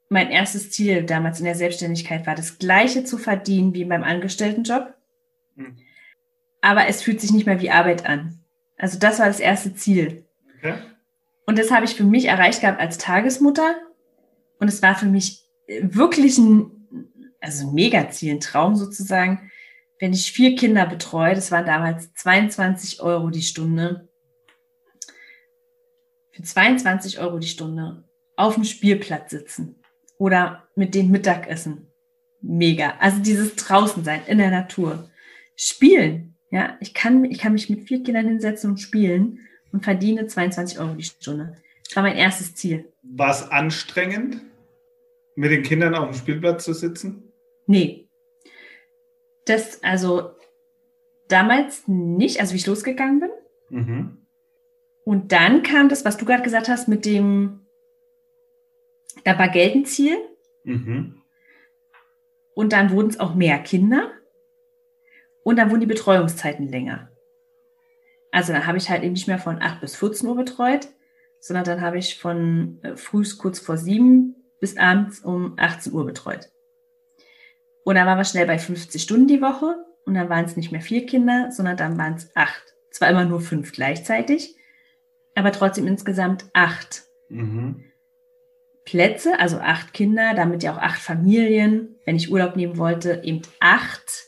Mein 0.09 0.31
erstes 0.31 0.71
Ziel 0.71 1.03
damals 1.03 1.41
in 1.41 1.45
der 1.45 1.57
Selbstständigkeit 1.57 2.27
war, 2.27 2.35
das 2.35 2.59
Gleiche 2.59 3.05
zu 3.05 3.19
verdienen 3.19 3.75
wie 3.75 3.85
beim 3.85 4.05
Angestelltenjob. 4.05 4.95
Mhm. 5.57 5.77
Aber 6.61 6.87
es 6.87 7.03
fühlt 7.03 7.21
sich 7.21 7.33
nicht 7.33 7.47
mehr 7.47 7.61
wie 7.61 7.71
Arbeit 7.71 8.07
an. 8.07 8.41
Also 8.77 8.99
das 8.99 9.19
war 9.19 9.27
das 9.27 9.41
erste 9.41 9.75
Ziel. 9.75 10.25
Okay. 10.59 10.75
Und 11.47 11.59
das 11.59 11.71
habe 11.71 11.85
ich 11.85 11.95
für 11.95 12.05
mich 12.05 12.27
erreicht 12.27 12.61
gehabt 12.61 12.81
als 12.81 12.99
Tagesmutter. 12.99 13.77
Und 14.59 14.69
es 14.69 14.83
war 14.83 14.97
für 14.97 15.07
mich 15.07 15.45
wirklich 15.81 16.39
ein, 16.39 16.71
also 17.41 17.69
ein 17.69 17.75
Megaziel, 17.75 18.35
ein 18.35 18.41
Traum 18.41 18.77
sozusagen, 18.77 19.51
wenn 19.99 20.13
ich 20.13 20.33
vier 20.33 20.55
Kinder 20.57 20.87
betreue, 20.87 21.35
das 21.35 21.51
waren 21.51 21.67
damals 21.67 22.13
22 22.15 23.01
Euro 23.01 23.31
die 23.31 23.43
Stunde, 23.43 24.09
für 26.33 26.43
22 26.43 27.19
Euro 27.19 27.39
die 27.39 27.49
Stunde 27.49 28.05
auf 28.37 28.55
dem 28.55 28.65
Spielplatz 28.65 29.31
sitzen 29.31 29.77
oder 30.19 30.69
mit 30.75 30.95
denen 30.95 31.11
Mittagessen. 31.11 31.89
Mega. 32.41 32.95
Also 33.01 33.23
dieses 33.23 33.57
draußen 33.57 34.05
sein 34.05 34.21
in 34.27 34.39
der 34.39 34.51
Natur. 34.51 35.11
Spielen. 35.57 36.37
Ja, 36.51 36.77
ich 36.81 36.95
kann, 36.95 37.25
ich 37.25 37.39
kann 37.39 37.53
mich 37.53 37.69
mit 37.69 37.89
vier 37.89 38.03
Kindern 38.03 38.27
hinsetzen 38.27 38.71
und 38.71 38.79
spielen 38.79 39.41
und 39.73 39.85
verdiene 39.85 40.27
22 40.27 40.79
Euro 40.79 40.95
die 40.95 41.03
Stunde. 41.03 41.57
Das 41.85 41.97
war 41.97 42.03
mein 42.03 42.17
erstes 42.17 42.55
Ziel. 42.55 42.93
War 43.03 43.31
es 43.31 43.43
anstrengend, 43.51 44.41
mit 45.35 45.51
den 45.51 45.63
Kindern 45.63 45.95
auf 45.95 46.11
dem 46.11 46.19
Spielplatz 46.19 46.65
zu 46.65 46.73
sitzen? 46.73 47.33
Nee. 47.67 48.09
Das, 49.45 49.83
also 49.83 50.31
damals 51.29 51.85
nicht, 51.87 52.41
also 52.41 52.55
wie 52.55 52.59
ich 52.59 52.67
losgegangen 52.67 53.21
bin. 53.21 53.31
Mhm. 53.71 54.27
Und 55.05 55.33
dann 55.33 55.63
kam 55.63 55.89
das, 55.89 56.05
was 56.05 56.17
du 56.17 56.25
gerade 56.25 56.43
gesagt 56.43 56.69
hast, 56.69 56.89
mit 56.89 57.05
dem, 57.05 57.66
da 59.25 59.39
war 59.39 59.49
Geld 59.49 59.75
ein 59.75 59.85
Ziel. 59.85 60.17
Mhm. 60.65 61.23
Und 62.55 62.73
dann 62.73 62.91
wurden 62.91 63.09
es 63.09 63.21
auch 63.21 63.35
mehr 63.35 63.59
Kinder. 63.59 64.11
Und 65.45 65.57
dann 65.57 65.71
wurden 65.71 65.81
die 65.81 65.87
Betreuungszeiten 65.87 66.69
länger. 66.69 67.11
Also 68.33 68.53
dann 68.53 68.67
habe 68.67 68.79
ich 68.79 68.91
halt 68.91 69.03
eben 69.03 69.13
nicht 69.13 69.29
mehr 69.29 69.39
von 69.39 69.63
8 69.63 69.81
bis 69.81 69.97
14 69.97 70.29
Uhr 70.29 70.37
betreut, 70.37 70.89
sondern 71.41 71.65
dann 71.65 71.81
habe 71.81 71.99
ich 71.99 72.19
von 72.19 72.81
äh, 72.83 72.97
frühs 72.97 73.39
kurz 73.39 73.61
vor 73.61 73.77
7 73.77 74.35
bis 74.61 74.77
abends 74.77 75.21
um 75.21 75.55
18 75.57 75.93
Uhr 75.93 76.05
betreut. 76.05 76.51
Und 77.85 77.95
dann 77.95 78.07
waren 78.07 78.19
wir 78.19 78.25
schnell 78.25 78.47
bei 78.47 78.59
50 78.59 79.01
Stunden 79.01 79.29
die 79.29 79.41
Woche 79.41 79.77
und 80.05 80.15
dann 80.15 80.29
waren 80.29 80.45
es 80.45 80.57
nicht 80.57 80.73
mehr 80.73 80.81
vier 80.81 81.07
Kinder, 81.07 81.51
sondern 81.53 81.77
dann 81.77 81.97
waren 81.99 82.15
es 82.15 82.35
acht. 82.35 82.75
Zwar 82.91 83.11
immer 83.11 83.25
nur 83.25 83.41
fünf 83.41 83.73
gleichzeitig, 83.73 84.57
aber 85.35 85.53
trotzdem 85.53 85.87
insgesamt 85.87 86.47
acht. 86.53 87.05
Mhm. 87.29 87.85
Plätze, 88.87 89.39
also 89.39 89.59
acht 89.59 89.93
Kinder, 89.93 90.33
damit 90.35 90.63
ja 90.63 90.73
auch 90.73 90.81
acht 90.81 91.03
Familien, 91.03 91.95
wenn 92.07 92.17
ich 92.17 92.31
Urlaub 92.31 92.57
nehmen 92.57 92.79
wollte, 92.79 93.21
eben 93.23 93.43
acht 93.61 94.25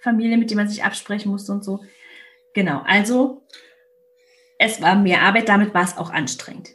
Familien, 0.00 0.38
mit 0.38 0.50
denen 0.50 0.58
man 0.58 0.68
sich 0.68 0.84
absprechen 0.84 1.32
musste 1.32 1.52
und 1.52 1.64
so. 1.64 1.80
Genau, 2.54 2.82
also 2.86 3.46
es 4.58 4.80
war 4.80 4.94
mehr 4.94 5.22
Arbeit, 5.22 5.48
damit 5.48 5.74
war 5.74 5.84
es 5.84 5.96
auch 5.96 6.10
anstrengend. 6.10 6.70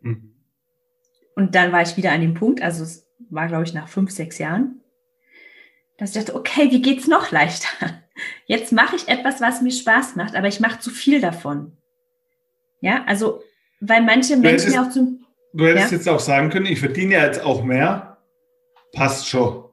Mhm. 0.00 0.36
Und 1.34 1.54
dann 1.54 1.72
war 1.72 1.82
ich 1.82 1.96
wieder 1.96 2.12
an 2.12 2.20
dem 2.20 2.34
Punkt, 2.34 2.62
also 2.62 2.84
es 2.84 3.06
war, 3.30 3.48
glaube 3.48 3.64
ich, 3.64 3.74
nach 3.74 3.88
fünf, 3.88 4.10
sechs 4.10 4.38
Jahren, 4.38 4.80
dass 5.96 6.10
ich 6.14 6.16
dachte, 6.16 6.34
okay, 6.34 6.70
wie 6.70 6.82
geht's 6.82 7.06
noch 7.06 7.30
leichter? 7.30 7.68
Jetzt 8.46 8.72
mache 8.72 8.96
ich 8.96 9.08
etwas, 9.08 9.40
was 9.40 9.62
mir 9.62 9.72
Spaß 9.72 10.16
macht, 10.16 10.34
aber 10.34 10.48
ich 10.48 10.60
mache 10.60 10.80
zu 10.80 10.90
viel 10.90 11.20
davon. 11.20 11.76
Ja, 12.80 13.04
also, 13.04 13.42
weil 13.80 14.02
manche 14.02 14.36
Menschen 14.36 14.72
ja 14.72 14.84
auch 14.84 14.90
zum. 14.90 15.25
Du 15.56 15.66
hättest 15.66 15.90
ja? 15.90 15.96
jetzt 15.96 16.08
auch 16.08 16.20
sagen 16.20 16.50
können, 16.50 16.66
ich 16.66 16.80
verdiene 16.80 17.14
ja 17.14 17.24
jetzt 17.24 17.42
auch 17.42 17.64
mehr. 17.64 18.18
Passt 18.92 19.26
schon. 19.26 19.64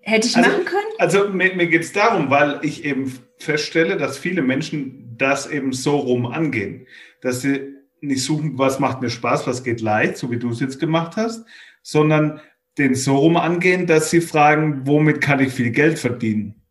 Hätte 0.00 0.28
ich 0.28 0.36
also, 0.36 0.50
machen 0.50 0.64
können? 0.64 0.86
Also 0.96 1.28
mir, 1.28 1.54
mir 1.54 1.66
geht 1.66 1.82
es 1.82 1.92
darum, 1.92 2.30
weil 2.30 2.60
ich 2.62 2.84
eben 2.86 3.12
feststelle, 3.36 3.98
dass 3.98 4.16
viele 4.16 4.40
Menschen 4.40 5.14
das 5.18 5.46
eben 5.46 5.74
so 5.74 5.98
rum 5.98 6.24
angehen, 6.24 6.86
dass 7.20 7.42
sie 7.42 7.74
nicht 8.00 8.24
suchen, 8.24 8.56
was 8.56 8.78
macht 8.78 9.02
mir 9.02 9.10
Spaß, 9.10 9.46
was 9.46 9.62
geht 9.62 9.82
leicht, 9.82 10.16
so 10.16 10.30
wie 10.30 10.38
du 10.38 10.48
es 10.48 10.60
jetzt 10.60 10.80
gemacht 10.80 11.16
hast, 11.16 11.44
sondern 11.82 12.40
den 12.78 12.94
so 12.94 13.16
rum 13.16 13.36
angehen, 13.36 13.86
dass 13.86 14.08
sie 14.08 14.22
fragen, 14.22 14.86
womit 14.86 15.20
kann 15.20 15.40
ich 15.40 15.52
viel 15.52 15.70
Geld 15.70 15.98
verdienen? 15.98 16.62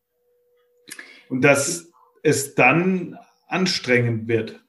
Und 1.29 1.41
dass 1.41 1.91
es 2.23 2.55
dann 2.55 3.15
anstrengend 3.47 4.27
wird. 4.27 4.63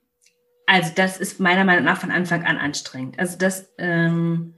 Also 0.69 0.93
das 0.95 1.17
ist 1.17 1.41
meiner 1.41 1.65
Meinung 1.65 1.87
nach 1.87 1.99
von 1.99 2.11
Anfang 2.11 2.45
an 2.45 2.59
anstrengend. 2.59 3.19
Also 3.19 3.39
das, 3.39 3.73
ähm, 3.79 4.57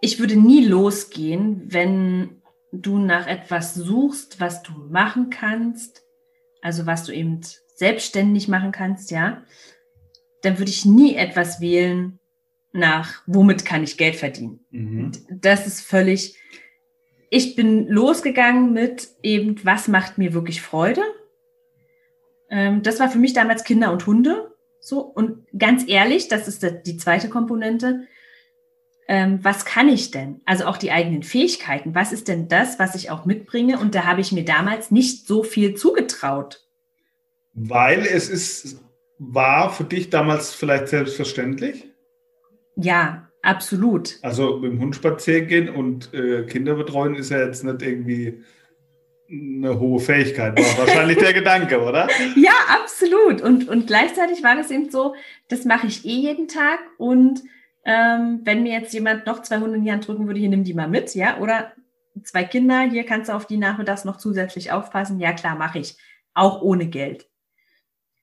ich 0.00 0.20
würde 0.20 0.36
nie 0.36 0.64
losgehen, 0.64 1.62
wenn 1.66 2.40
du 2.70 2.98
nach 2.98 3.26
etwas 3.26 3.74
suchst, 3.74 4.38
was 4.38 4.62
du 4.62 4.70
machen 4.88 5.30
kannst, 5.30 6.04
also 6.60 6.86
was 6.86 7.02
du 7.02 7.12
eben 7.12 7.40
selbstständig 7.74 8.46
machen 8.46 8.70
kannst, 8.70 9.10
ja, 9.10 9.42
dann 10.42 10.58
würde 10.60 10.70
ich 10.70 10.84
nie 10.84 11.16
etwas 11.16 11.60
wählen 11.60 12.20
nach, 12.70 13.22
womit 13.26 13.64
kann 13.64 13.82
ich 13.82 13.96
Geld 13.96 14.14
verdienen. 14.14 14.64
Mhm. 14.70 15.10
Das 15.28 15.66
ist 15.66 15.80
völlig, 15.80 16.38
ich 17.30 17.56
bin 17.56 17.88
losgegangen 17.88 18.72
mit 18.72 19.08
eben, 19.24 19.56
was 19.64 19.88
macht 19.88 20.18
mir 20.18 20.34
wirklich 20.34 20.62
Freude. 20.62 21.02
Ähm, 22.48 22.84
das 22.84 23.00
war 23.00 23.10
für 23.10 23.18
mich 23.18 23.32
damals 23.32 23.64
Kinder 23.64 23.90
und 23.90 24.06
Hunde. 24.06 24.51
So, 24.84 25.00
und 25.00 25.46
ganz 25.56 25.84
ehrlich, 25.86 26.26
das 26.26 26.48
ist 26.48 26.66
die 26.84 26.96
zweite 26.96 27.28
Komponente. 27.28 28.08
Ähm, 29.06 29.38
was 29.42 29.64
kann 29.64 29.88
ich 29.88 30.10
denn? 30.10 30.40
Also 30.44 30.64
auch 30.64 30.76
die 30.76 30.90
eigenen 30.90 31.22
Fähigkeiten. 31.22 31.94
Was 31.94 32.12
ist 32.12 32.26
denn 32.26 32.48
das, 32.48 32.80
was 32.80 32.96
ich 32.96 33.10
auch 33.10 33.24
mitbringe? 33.24 33.78
Und 33.78 33.94
da 33.94 34.04
habe 34.06 34.20
ich 34.20 34.32
mir 34.32 34.44
damals 34.44 34.90
nicht 34.90 35.26
so 35.28 35.44
viel 35.44 35.74
zugetraut. 35.74 36.66
Weil 37.54 38.00
es 38.00 38.28
ist 38.28 38.82
war 39.24 39.70
für 39.70 39.84
dich 39.84 40.10
damals 40.10 40.52
vielleicht 40.52 40.88
selbstverständlich? 40.88 41.88
Ja, 42.74 43.28
absolut. 43.42 44.18
Also 44.22 44.58
mit 44.58 44.72
dem 44.72 44.80
Hund 44.80 44.96
spazieren 44.96 45.46
gehen 45.46 45.68
und 45.68 46.12
äh, 46.12 46.44
Kinder 46.44 46.74
betreuen 46.74 47.14
ist 47.14 47.30
ja 47.30 47.38
jetzt 47.38 47.62
nicht 47.62 47.82
irgendwie 47.82 48.42
eine 49.32 49.80
hohe 49.80 49.98
Fähigkeit. 49.98 50.58
War 50.58 50.86
wahrscheinlich 50.86 51.18
der 51.18 51.32
Gedanke, 51.32 51.80
oder? 51.82 52.08
Ja, 52.36 52.52
absolut. 52.68 53.40
Und, 53.40 53.68
und 53.68 53.86
gleichzeitig 53.86 54.42
war 54.42 54.54
das 54.54 54.70
eben 54.70 54.90
so, 54.90 55.14
das 55.48 55.64
mache 55.64 55.86
ich 55.86 56.04
eh 56.04 56.20
jeden 56.20 56.48
Tag. 56.48 56.80
Und 56.98 57.42
ähm, 57.84 58.40
wenn 58.44 58.62
mir 58.62 58.72
jetzt 58.72 58.92
jemand 58.92 59.26
noch 59.26 59.42
zwei 59.42 59.58
Hunde 59.58 59.76
in 59.76 59.84
die 59.84 59.92
Hand 59.92 60.06
drücken 60.06 60.26
würde, 60.26 60.38
hier 60.38 60.50
nimm 60.50 60.64
die 60.64 60.74
mal 60.74 60.88
mit, 60.88 61.14
ja, 61.14 61.38
oder 61.38 61.72
zwei 62.22 62.44
Kinder, 62.44 62.82
hier 62.82 63.04
kannst 63.04 63.30
du 63.30 63.34
auf 63.34 63.46
die 63.46 63.56
nachmittags 63.56 64.04
noch 64.04 64.18
zusätzlich 64.18 64.70
aufpassen. 64.70 65.18
Ja, 65.18 65.32
klar, 65.32 65.56
mache 65.56 65.78
ich. 65.78 65.96
Auch 66.34 66.62
ohne 66.62 66.86
Geld. 66.86 67.28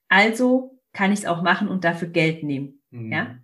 Also 0.07 0.79
kann 0.93 1.11
ich 1.11 1.19
es 1.19 1.25
auch 1.25 1.41
machen 1.41 1.67
und 1.67 1.83
dafür 1.83 2.07
Geld 2.07 2.43
nehmen. 2.43 2.81
Mhm. 2.91 3.11
Ja? 3.11 3.39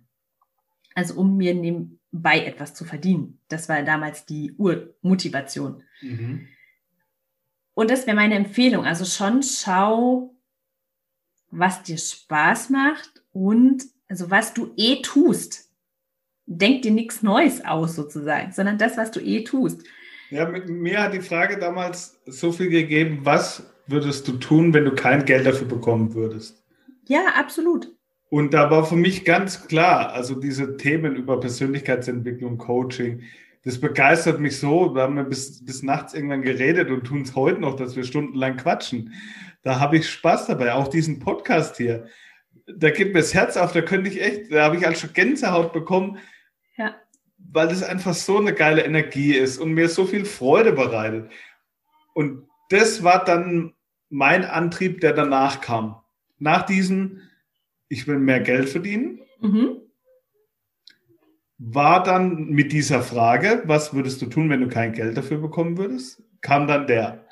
Also 0.94 1.14
um 1.14 1.36
mir 1.36 1.54
nebenbei 1.54 2.44
etwas 2.44 2.74
zu 2.74 2.84
verdienen. 2.84 3.40
Das 3.48 3.68
war 3.68 3.82
damals 3.82 4.24
die 4.24 4.54
Urmotivation. 4.56 5.82
Mhm. 6.00 6.48
Und 7.76 7.90
das 7.90 8.06
wäre 8.06 8.16
meine 8.16 8.36
Empfehlung. 8.36 8.86
Also 8.86 9.04
schon 9.04 9.42
schau, 9.42 10.34
was 11.50 11.82
dir 11.82 11.98
Spaß 11.98 12.70
macht 12.70 13.22
und 13.32 13.84
also 14.08 14.30
was 14.30 14.54
du 14.54 14.72
eh 14.78 15.02
tust. 15.02 15.68
Denk 16.46 16.82
dir 16.82 16.90
nichts 16.90 17.22
Neues 17.22 17.62
aus 17.62 17.94
sozusagen, 17.94 18.50
sondern 18.52 18.78
das, 18.78 18.96
was 18.96 19.10
du 19.10 19.20
eh 19.20 19.44
tust. 19.44 19.82
Ja, 20.30 20.48
mir 20.48 21.02
hat 21.02 21.12
die 21.12 21.20
Frage 21.20 21.58
damals 21.58 22.18
so 22.24 22.50
viel 22.50 22.70
gegeben, 22.70 23.20
was 23.24 23.62
würdest 23.86 24.26
du 24.26 24.38
tun, 24.38 24.72
wenn 24.72 24.86
du 24.86 24.94
kein 24.94 25.26
Geld 25.26 25.44
dafür 25.44 25.68
bekommen 25.68 26.14
würdest? 26.14 26.64
Ja, 27.06 27.26
absolut. 27.36 27.94
Und 28.30 28.54
da 28.54 28.70
war 28.70 28.86
für 28.86 28.96
mich 28.96 29.26
ganz 29.26 29.68
klar, 29.68 30.12
also 30.12 30.34
diese 30.34 30.78
Themen 30.78 31.14
über 31.14 31.38
Persönlichkeitsentwicklung, 31.38 32.56
Coaching, 32.56 33.22
das 33.66 33.80
begeistert 33.80 34.38
mich 34.38 34.60
so. 34.60 34.90
Da 34.90 35.02
haben 35.02 35.16
wir 35.16 35.24
bis, 35.24 35.64
bis 35.64 35.82
nachts 35.82 36.14
irgendwann 36.14 36.42
geredet 36.42 36.88
und 36.88 37.02
tun 37.02 37.22
es 37.22 37.34
heute 37.34 37.60
noch, 37.60 37.74
dass 37.74 37.96
wir 37.96 38.04
stundenlang 38.04 38.56
quatschen. 38.56 39.12
Da 39.62 39.80
habe 39.80 39.96
ich 39.96 40.08
Spaß 40.08 40.46
dabei. 40.46 40.72
Auch 40.72 40.86
diesen 40.86 41.18
Podcast 41.18 41.76
hier. 41.76 42.06
Da 42.68 42.90
geht 42.90 43.12
mir 43.12 43.18
das 43.18 43.34
Herz 43.34 43.56
auf, 43.56 43.72
da 43.72 43.82
könnte 43.82 44.08
ich 44.08 44.22
echt, 44.22 44.52
da 44.52 44.62
habe 44.62 44.76
ich 44.76 44.84
halt 44.84 44.96
schon 44.96 45.12
Gänsehaut 45.12 45.72
bekommen. 45.72 46.18
Ja. 46.76 46.94
Weil 47.38 47.66
das 47.66 47.82
einfach 47.82 48.14
so 48.14 48.38
eine 48.38 48.54
geile 48.54 48.84
Energie 48.84 49.34
ist 49.34 49.58
und 49.58 49.72
mir 49.72 49.88
so 49.88 50.06
viel 50.06 50.24
Freude 50.24 50.70
bereitet. 50.70 51.32
Und 52.14 52.48
das 52.70 53.02
war 53.02 53.24
dann 53.24 53.74
mein 54.10 54.44
Antrieb, 54.44 55.00
der 55.00 55.12
danach 55.12 55.60
kam 55.60 55.96
nach 56.38 56.62
diesem, 56.62 57.22
ich 57.88 58.06
will 58.06 58.18
mehr 58.18 58.40
Geld 58.40 58.68
verdienen, 58.68 59.22
mhm. 59.40 59.80
War 61.58 62.02
dann 62.02 62.48
mit 62.48 62.72
dieser 62.72 63.02
Frage, 63.02 63.62
was 63.64 63.94
würdest 63.94 64.20
du 64.20 64.26
tun, 64.26 64.50
wenn 64.50 64.60
du 64.60 64.68
kein 64.68 64.92
Geld 64.92 65.16
dafür 65.16 65.38
bekommen 65.38 65.78
würdest, 65.78 66.22
kam 66.40 66.66
dann 66.66 66.86
der. 66.86 67.24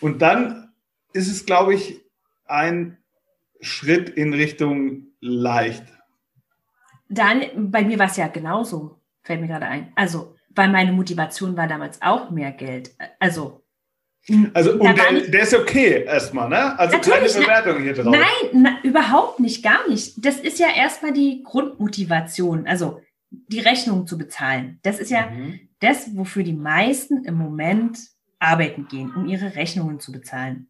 Und 0.00 0.22
dann 0.22 0.72
ist 1.12 1.30
es, 1.30 1.46
glaube 1.46 1.74
ich, 1.74 2.00
ein 2.46 2.98
Schritt 3.60 4.10
in 4.10 4.34
Richtung 4.34 5.08
leicht. 5.20 5.84
Dann, 7.08 7.70
bei 7.70 7.82
mir 7.84 7.98
war 7.98 8.06
es 8.06 8.16
ja 8.16 8.28
genauso, 8.28 9.00
fällt 9.22 9.40
mir 9.40 9.48
gerade 9.48 9.66
ein. 9.66 9.92
Also, 9.96 10.36
weil 10.50 10.70
meine 10.70 10.92
Motivation 10.92 11.56
war 11.56 11.66
damals 11.66 12.00
auch 12.02 12.30
mehr 12.30 12.52
Geld. 12.52 12.94
Also, 13.18 13.64
also, 14.52 14.72
und 14.72 14.82
der, 14.82 15.28
der, 15.28 15.42
ist 15.42 15.54
okay 15.54 16.04
erstmal, 16.04 16.48
ne? 16.50 16.78
Also 16.78 16.98
keine 16.98 17.26
Bewertung 17.26 17.82
hier 17.82 17.94
drauf. 17.94 18.14
Nein, 18.14 18.50
na, 18.52 18.78
überhaupt 18.82 19.40
nicht, 19.40 19.62
gar 19.62 19.88
nicht. 19.88 20.24
Das 20.24 20.38
ist 20.38 20.58
ja 20.58 20.68
erstmal 20.76 21.12
die 21.12 21.42
Grundmotivation, 21.42 22.66
also 22.66 23.00
die 23.30 23.60
Rechnung 23.60 24.06
zu 24.06 24.18
bezahlen. 24.18 24.78
Das 24.82 24.98
ist 24.98 25.10
ja 25.10 25.30
mhm. 25.30 25.60
das, 25.80 26.16
wofür 26.16 26.42
die 26.42 26.52
meisten 26.52 27.24
im 27.24 27.34
Moment 27.34 27.98
arbeiten 28.38 28.88
gehen, 28.88 29.14
um 29.14 29.26
ihre 29.26 29.54
Rechnungen 29.54 30.00
zu 30.00 30.12
bezahlen. 30.12 30.68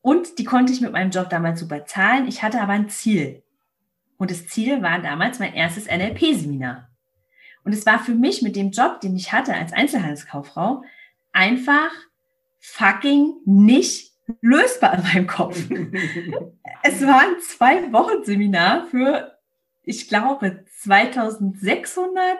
Und 0.00 0.38
die 0.38 0.44
konnte 0.44 0.72
ich 0.72 0.80
mit 0.80 0.92
meinem 0.92 1.10
Job 1.10 1.30
damals 1.30 1.58
super 1.58 1.84
zahlen. 1.84 2.28
Ich 2.28 2.42
hatte 2.42 2.60
aber 2.60 2.72
ein 2.72 2.88
Ziel. 2.88 3.42
Und 4.18 4.30
das 4.30 4.46
Ziel 4.46 4.82
war 4.82 5.00
damals 5.00 5.38
mein 5.38 5.54
erstes 5.54 5.86
NLP-Seminar. 5.86 6.88
Und 7.64 7.72
es 7.72 7.84
war 7.84 7.98
für 7.98 8.14
mich 8.14 8.42
mit 8.42 8.54
dem 8.54 8.70
Job, 8.70 9.00
den 9.00 9.16
ich 9.16 9.32
hatte 9.32 9.52
als 9.52 9.72
Einzelhandelskauffrau, 9.72 10.84
einfach 11.32 11.90
fucking 12.60 13.34
nicht 13.44 14.12
lösbar 14.40 14.94
in 14.94 15.02
meinem 15.02 15.26
Kopf. 15.26 15.56
es 16.82 17.02
war 17.02 17.20
ein 17.22 17.40
zwei 17.40 17.92
Wochen 17.92 18.24
Seminar 18.24 18.86
für, 18.86 19.35
ich 19.86 20.08
glaube, 20.08 20.64
2600 20.80 22.38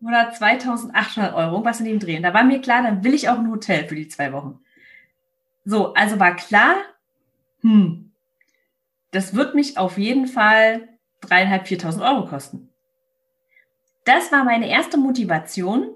oder 0.00 0.32
2800 0.32 1.34
Euro, 1.34 1.64
was 1.64 1.80
in 1.80 1.86
dem 1.86 1.98
drehen. 2.00 2.22
Da 2.22 2.32
war 2.34 2.42
mir 2.42 2.60
klar, 2.60 2.82
dann 2.82 3.04
will 3.04 3.14
ich 3.14 3.28
auch 3.28 3.38
ein 3.38 3.50
Hotel 3.50 3.86
für 3.86 3.94
die 3.94 4.08
zwei 4.08 4.32
Wochen. 4.32 4.58
So, 5.64 5.92
also 5.92 6.18
war 6.18 6.34
klar, 6.34 6.76
hm, 7.60 8.12
das 9.10 9.34
wird 9.34 9.54
mich 9.54 9.76
auf 9.76 9.98
jeden 9.98 10.26
Fall 10.26 10.88
dreieinhalb, 11.20 11.68
viertausend 11.68 12.02
Euro 12.02 12.26
kosten. 12.26 12.70
Das 14.04 14.32
war 14.32 14.44
meine 14.44 14.70
erste 14.70 14.96
Motivation, 14.96 15.94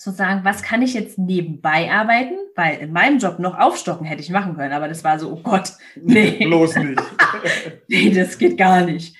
zu 0.00 0.12
sagen, 0.12 0.40
was 0.44 0.62
kann 0.62 0.80
ich 0.80 0.94
jetzt 0.94 1.18
nebenbei 1.18 1.90
arbeiten? 1.90 2.34
Weil 2.56 2.78
in 2.78 2.90
meinem 2.90 3.18
Job 3.18 3.38
noch 3.38 3.58
aufstocken 3.58 4.06
hätte 4.06 4.22
ich 4.22 4.30
machen 4.30 4.56
können, 4.56 4.72
aber 4.72 4.88
das 4.88 5.04
war 5.04 5.18
so, 5.18 5.30
oh 5.30 5.40
Gott, 5.42 5.74
nee. 6.02 6.42
Bloß 6.46 6.76
nicht. 6.76 7.02
nee, 7.88 8.10
das 8.10 8.38
geht 8.38 8.56
gar 8.56 8.80
nicht. 8.80 9.14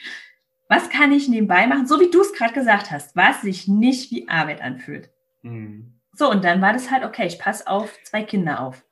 Was 0.70 0.88
kann 0.88 1.10
ich 1.10 1.28
nebenbei 1.28 1.66
machen? 1.66 1.88
So 1.88 1.98
wie 1.98 2.12
du 2.12 2.20
es 2.20 2.32
gerade 2.32 2.54
gesagt 2.54 2.92
hast, 2.92 3.16
was 3.16 3.42
sich 3.42 3.66
nicht 3.66 4.12
wie 4.12 4.28
Arbeit 4.28 4.62
anfühlt. 4.62 5.10
Mhm. 5.42 5.94
So, 6.12 6.30
und 6.30 6.44
dann 6.44 6.62
war 6.62 6.72
das 6.72 6.92
halt, 6.92 7.04
okay, 7.04 7.26
ich 7.26 7.40
passe 7.40 7.66
auf 7.66 7.92
zwei 8.04 8.22
Kinder 8.22 8.60
auf. 8.60 8.84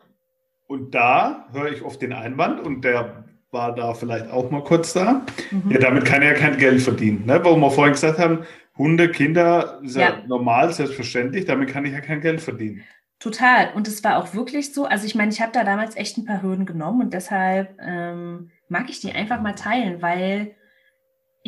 Und 0.66 0.92
da 0.92 1.46
höre 1.52 1.70
ich 1.70 1.82
oft 1.82 2.02
den 2.02 2.12
Einwand, 2.12 2.58
und 2.66 2.82
der 2.82 3.22
war 3.52 3.76
da 3.76 3.94
vielleicht 3.94 4.28
auch 4.28 4.50
mal 4.50 4.64
kurz 4.64 4.92
da. 4.92 5.24
Mhm. 5.52 5.70
Ja, 5.70 5.78
damit 5.78 6.04
kann 6.04 6.20
er 6.20 6.32
ja 6.32 6.38
kein 6.38 6.58
Geld 6.58 6.82
verdienen. 6.82 7.24
Ne? 7.26 7.40
Wo 7.44 7.56
wir 7.56 7.70
vorhin 7.70 7.92
gesagt 7.92 8.18
haben, 8.18 8.44
Hunde, 8.76 9.12
Kinder, 9.12 9.80
ist 9.84 9.94
ja, 9.94 10.02
ja 10.02 10.22
normal, 10.26 10.72
selbstverständlich, 10.72 11.44
damit 11.44 11.70
kann 11.70 11.84
ich 11.84 11.92
ja 11.92 12.00
kein 12.00 12.20
Geld 12.20 12.40
verdienen. 12.40 12.82
Total. 13.20 13.72
Und 13.74 13.86
es 13.86 14.02
war 14.02 14.18
auch 14.18 14.34
wirklich 14.34 14.74
so. 14.74 14.84
Also 14.84 15.06
ich 15.06 15.14
meine, 15.14 15.30
ich 15.30 15.40
habe 15.40 15.52
da 15.52 15.62
damals 15.62 15.94
echt 15.94 16.18
ein 16.18 16.24
paar 16.24 16.42
Hürden 16.42 16.66
genommen 16.66 17.02
und 17.02 17.14
deshalb 17.14 17.78
ähm, 17.80 18.50
mag 18.68 18.90
ich 18.90 18.98
die 18.98 19.12
einfach 19.12 19.40
mal 19.40 19.54
teilen, 19.54 20.02
weil 20.02 20.56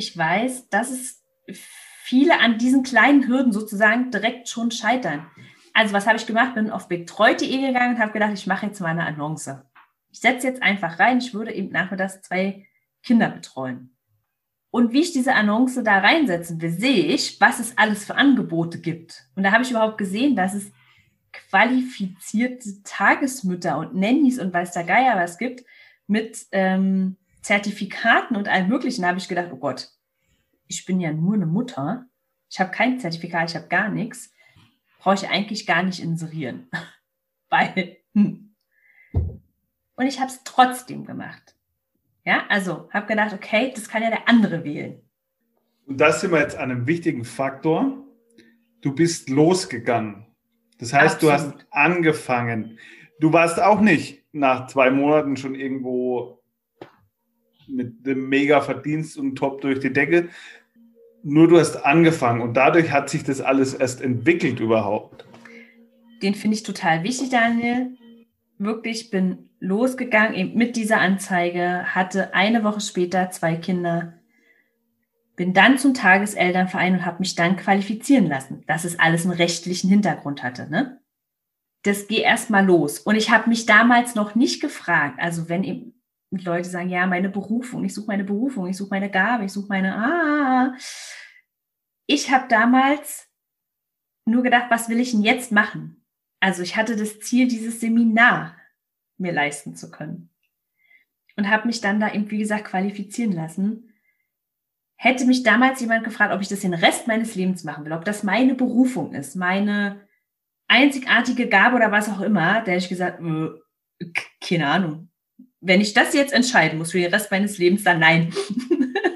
ich 0.00 0.16
weiß, 0.16 0.70
dass 0.70 0.90
es 0.90 1.22
viele 2.02 2.40
an 2.40 2.56
diesen 2.56 2.82
kleinen 2.82 3.28
Hürden 3.28 3.52
sozusagen 3.52 4.10
direkt 4.10 4.48
schon 4.48 4.70
scheitern. 4.70 5.26
Also 5.74 5.92
was 5.92 6.06
habe 6.06 6.16
ich 6.16 6.26
gemacht? 6.26 6.54
Bin 6.54 6.70
auf 6.70 6.88
betreut.de 6.88 7.66
gegangen 7.66 7.96
und 7.96 8.00
habe 8.00 8.12
gedacht, 8.12 8.32
ich 8.32 8.46
mache 8.46 8.66
jetzt 8.66 8.80
mal 8.80 8.88
eine 8.88 9.04
Annonce. 9.04 9.62
Ich 10.10 10.20
setze 10.20 10.46
jetzt 10.46 10.62
einfach 10.62 10.98
rein, 10.98 11.18
ich 11.18 11.34
würde 11.34 11.52
eben 11.52 11.70
nachmittags 11.70 12.22
zwei 12.22 12.66
Kinder 13.02 13.28
betreuen. 13.28 13.94
Und 14.70 14.92
wie 14.92 15.00
ich 15.00 15.12
diese 15.12 15.34
Annonce 15.34 15.82
da 15.84 15.98
reinsetzen 15.98 16.62
will, 16.62 16.70
sehe 16.70 17.04
ich, 17.04 17.38
was 17.40 17.60
es 17.60 17.76
alles 17.76 18.04
für 18.06 18.14
Angebote 18.14 18.80
gibt. 18.80 19.26
Und 19.36 19.42
da 19.42 19.52
habe 19.52 19.64
ich 19.64 19.70
überhaupt 19.70 19.98
gesehen, 19.98 20.34
dass 20.34 20.54
es 20.54 20.72
qualifizierte 21.32 22.82
Tagesmütter 22.84 23.78
und 23.78 23.94
Nannies 23.94 24.38
und 24.38 24.52
weiß 24.52 24.72
der 24.72 24.84
Geier 24.84 25.16
was 25.16 25.36
gibt 25.36 25.64
mit 26.06 26.46
ähm, 26.52 27.16
Zertifikaten 27.42 28.36
und 28.36 28.48
allem 28.48 28.68
Möglichen. 28.68 29.06
Habe 29.06 29.18
ich 29.18 29.28
gedacht, 29.28 29.50
oh 29.52 29.56
Gott, 29.56 29.88
ich 30.66 30.84
bin 30.84 31.00
ja 31.00 31.12
nur 31.12 31.34
eine 31.34 31.46
Mutter. 31.46 32.06
Ich 32.50 32.60
habe 32.60 32.70
kein 32.70 32.98
Zertifikat, 32.98 33.50
ich 33.50 33.56
habe 33.56 33.68
gar 33.68 33.88
nichts. 33.88 34.32
Brauche 34.98 35.14
ich 35.14 35.28
eigentlich 35.28 35.66
gar 35.66 35.82
nicht 35.82 36.00
inserieren. 36.00 36.70
Weil, 37.50 37.98
hm. 38.14 38.54
Und 39.12 40.06
ich 40.06 40.20
habe 40.20 40.30
es 40.30 40.42
trotzdem 40.44 41.04
gemacht. 41.04 41.54
Ja, 42.24 42.44
also 42.48 42.88
habe 42.92 43.06
gedacht, 43.06 43.32
okay, 43.32 43.72
das 43.74 43.88
kann 43.88 44.02
ja 44.02 44.10
der 44.10 44.28
andere 44.28 44.64
wählen. 44.64 45.02
Und 45.86 46.00
da 46.00 46.12
sind 46.12 46.32
wir 46.32 46.40
jetzt 46.40 46.56
an 46.56 46.70
einem 46.70 46.86
wichtigen 46.86 47.24
Faktor. 47.24 48.04
Du 48.80 48.94
bist 48.94 49.28
losgegangen. 49.28 50.26
Das 50.78 50.92
heißt, 50.92 51.16
Absolut. 51.16 51.22
du 51.22 51.32
hast 51.32 51.66
angefangen. 51.70 52.78
Du 53.18 53.32
warst 53.32 53.60
auch 53.60 53.80
nicht 53.80 54.24
nach 54.32 54.68
zwei 54.68 54.90
Monaten 54.90 55.36
schon 55.36 55.54
irgendwo 55.54 56.39
mit 57.72 58.06
dem 58.06 58.28
Mega-Verdienst 58.28 59.16
und 59.18 59.36
top 59.36 59.60
durch 59.60 59.80
die 59.80 59.92
Decke. 59.92 60.28
Nur 61.22 61.48
du 61.48 61.58
hast 61.58 61.76
angefangen 61.76 62.40
und 62.40 62.54
dadurch 62.54 62.90
hat 62.90 63.10
sich 63.10 63.24
das 63.24 63.40
alles 63.40 63.74
erst 63.74 64.00
entwickelt 64.00 64.60
überhaupt. 64.60 65.24
Den 66.22 66.34
finde 66.34 66.56
ich 66.56 66.62
total 66.62 67.02
wichtig, 67.02 67.30
Daniel. 67.30 67.96
Wirklich 68.58 69.10
bin 69.10 69.50
losgegangen 69.58 70.34
eben 70.34 70.58
mit 70.58 70.76
dieser 70.76 71.00
Anzeige, 71.00 71.94
hatte 71.94 72.34
eine 72.34 72.64
Woche 72.64 72.80
später 72.80 73.30
zwei 73.30 73.56
Kinder, 73.56 74.14
bin 75.36 75.54
dann 75.54 75.78
zum 75.78 75.94
Tageselternverein 75.94 76.94
und 76.94 77.06
habe 77.06 77.20
mich 77.20 77.34
dann 77.34 77.56
qualifizieren 77.56 78.26
lassen, 78.26 78.64
dass 78.66 78.84
es 78.84 78.98
alles 78.98 79.24
einen 79.24 79.36
rechtlichen 79.36 79.88
Hintergrund 79.88 80.42
hatte. 80.42 80.68
Ne? 80.70 81.00
Das 81.82 82.08
geht 82.08 82.22
erstmal 82.22 82.64
los. 82.64 82.98
Und 82.98 83.16
ich 83.16 83.30
habe 83.30 83.48
mich 83.48 83.64
damals 83.64 84.14
noch 84.14 84.34
nicht 84.34 84.60
gefragt, 84.60 85.18
also 85.18 85.48
wenn 85.48 85.94
eben 86.30 86.44
Leute 86.44 86.68
sagen, 86.68 86.88
ja, 86.88 87.06
meine 87.06 87.28
Berufung, 87.28 87.84
ich 87.84 87.94
suche 87.94 88.06
meine 88.06 88.24
Berufung, 88.24 88.66
ich 88.66 88.76
suche 88.76 88.90
meine 88.90 89.10
Gabe, 89.10 89.44
ich 89.44 89.52
suche 89.52 89.68
meine, 89.68 89.94
ah, 89.96 90.74
ich 92.06 92.30
habe 92.30 92.48
damals 92.48 93.28
nur 94.24 94.42
gedacht, 94.42 94.66
was 94.70 94.88
will 94.88 95.00
ich 95.00 95.12
denn 95.12 95.22
jetzt 95.22 95.52
machen? 95.52 96.04
Also 96.40 96.62
ich 96.62 96.76
hatte 96.76 96.96
das 96.96 97.20
Ziel, 97.20 97.48
dieses 97.48 97.80
Seminar 97.80 98.56
mir 99.18 99.32
leisten 99.32 99.74
zu 99.74 99.90
können. 99.90 100.30
Und 101.36 101.48
habe 101.48 101.66
mich 101.66 101.80
dann 101.80 102.00
da 102.00 102.12
eben, 102.12 102.30
wie 102.30 102.38
gesagt, 102.38 102.64
qualifizieren 102.64 103.32
lassen. 103.32 103.94
Hätte 104.96 105.24
mich 105.24 105.42
damals 105.42 105.80
jemand 105.80 106.04
gefragt, 106.04 106.34
ob 106.34 106.40
ich 106.40 106.48
das 106.48 106.60
den 106.60 106.74
Rest 106.74 107.06
meines 107.06 107.34
Lebens 107.34 107.64
machen 107.64 107.84
will, 107.84 107.92
ob 107.92 108.04
das 108.04 108.22
meine 108.22 108.54
Berufung 108.54 109.14
ist, 109.14 109.36
meine 109.36 110.06
einzigartige 110.68 111.48
Gabe 111.48 111.76
oder 111.76 111.90
was 111.90 112.08
auch 112.08 112.20
immer, 112.20 112.60
da 112.62 112.72
hätte 112.72 112.84
ich 112.84 112.88
gesagt, 112.88 113.20
äh, 113.20 114.06
keine 114.40 114.66
Ahnung. 114.66 115.09
Wenn 115.60 115.80
ich 115.80 115.92
das 115.92 116.14
jetzt 116.14 116.32
entscheiden 116.32 116.78
muss 116.78 116.92
für 116.92 117.00
den 117.00 117.12
Rest 117.12 117.30
meines 117.30 117.58
Lebens, 117.58 117.84
dann 117.84 118.00
nein. 118.00 118.32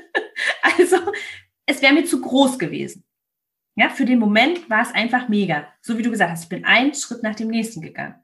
also, 0.78 0.96
es 1.66 1.80
wäre 1.80 1.94
mir 1.94 2.04
zu 2.04 2.20
groß 2.20 2.59
gewesen. 2.59 3.04
Ja, 3.76 3.88
für 3.88 4.04
den 4.04 4.18
Moment 4.18 4.68
war 4.70 4.83
es 4.83 4.92
einfach 4.92 5.28
mega. 5.28 5.66
So 5.80 5.98
wie 5.98 6.02
du 6.02 6.11
gesagt 6.11 6.30
hast, 6.30 6.44
ich 6.44 6.48
bin 6.48 6.64
einen 6.64 6.94
Schritt 6.94 7.22
nach 7.22 7.35
dem 7.35 7.48
nächsten 7.48 7.80
gegangen 7.80 8.14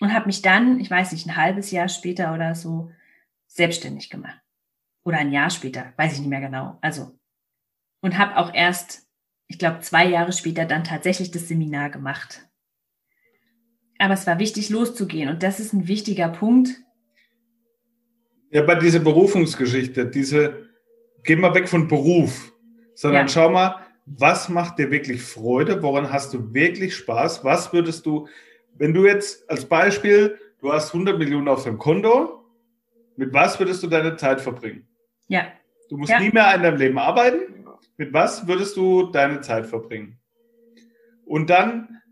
und 0.00 0.12
habe 0.12 0.26
mich 0.26 0.42
dann, 0.42 0.78
ich 0.78 0.90
weiß 0.90 1.12
nicht, 1.12 1.26
ein 1.26 1.36
halbes 1.36 1.70
Jahr 1.70 1.88
später 1.88 2.32
oder 2.34 2.54
so 2.54 2.90
selbstständig 3.46 4.10
gemacht. 4.10 4.38
Oder 5.04 5.18
ein 5.18 5.32
Jahr 5.32 5.50
später, 5.50 5.92
weiß 5.96 6.14
ich 6.14 6.20
nicht 6.20 6.28
mehr 6.28 6.40
genau. 6.40 6.78
Also 6.80 7.18
und 8.00 8.18
habe 8.18 8.36
auch 8.36 8.54
erst, 8.54 9.06
ich 9.48 9.58
glaube, 9.58 9.80
zwei 9.80 10.06
Jahre 10.06 10.32
später 10.32 10.64
dann 10.64 10.84
tatsächlich 10.84 11.30
das 11.30 11.48
Seminar 11.48 11.90
gemacht. 11.90 12.48
Aber 13.98 14.14
es 14.14 14.26
war 14.26 14.38
wichtig, 14.38 14.70
loszugehen 14.70 15.28
und 15.28 15.42
das 15.42 15.58
ist 15.58 15.72
ein 15.72 15.88
wichtiger 15.88 16.28
Punkt. 16.28 16.70
Ja, 18.50 18.62
bei 18.62 18.76
dieser 18.76 19.00
Berufungsgeschichte, 19.00 20.06
diese, 20.06 20.66
geh 21.24 21.36
mal 21.36 21.54
weg 21.54 21.68
von 21.68 21.88
Beruf, 21.88 22.52
sondern 22.94 23.26
ja. 23.26 23.28
schau 23.28 23.50
mal, 23.50 23.76
was 24.06 24.48
macht 24.48 24.78
dir 24.78 24.90
wirklich 24.90 25.22
Freude? 25.22 25.82
Woran 25.82 26.12
hast 26.12 26.32
du 26.32 26.54
wirklich 26.54 26.94
Spaß? 26.94 27.44
Was 27.44 27.72
würdest 27.72 28.06
du 28.06 28.28
wenn 28.78 28.92
du 28.92 29.06
jetzt 29.06 29.48
als 29.50 29.64
Beispiel, 29.64 30.38
du 30.60 30.72
hast 30.72 30.92
100 30.92 31.18
Millionen 31.18 31.48
auf 31.48 31.64
deinem 31.64 31.78
Konto, 31.78 32.44
mit 33.16 33.32
was 33.32 33.58
würdest 33.58 33.82
du 33.82 33.86
deine 33.86 34.16
Zeit 34.16 34.40
verbringen? 34.40 34.86
Ja. 35.28 35.46
Du 35.88 35.96
musst 35.96 36.10
ja. 36.10 36.20
nie 36.20 36.30
mehr 36.30 36.54
in 36.54 36.62
deinem 36.62 36.76
Leben 36.76 36.98
arbeiten. 36.98 37.64
Mit 37.96 38.12
was 38.12 38.46
würdest 38.46 38.76
du 38.76 39.10
deine 39.10 39.40
Zeit 39.40 39.66
verbringen? 39.66 40.18
Und 41.24 41.48
dann 41.48 42.02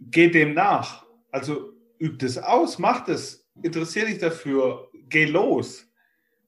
geh 0.00 0.30
dem 0.30 0.54
nach. 0.54 1.04
Also 1.32 1.72
üb 2.00 2.22
es 2.22 2.38
aus, 2.38 2.78
mach 2.78 3.08
es, 3.08 3.47
interessier 3.62 4.06
dich 4.06 4.18
dafür, 4.18 4.90
geh 5.08 5.26
los. 5.26 5.86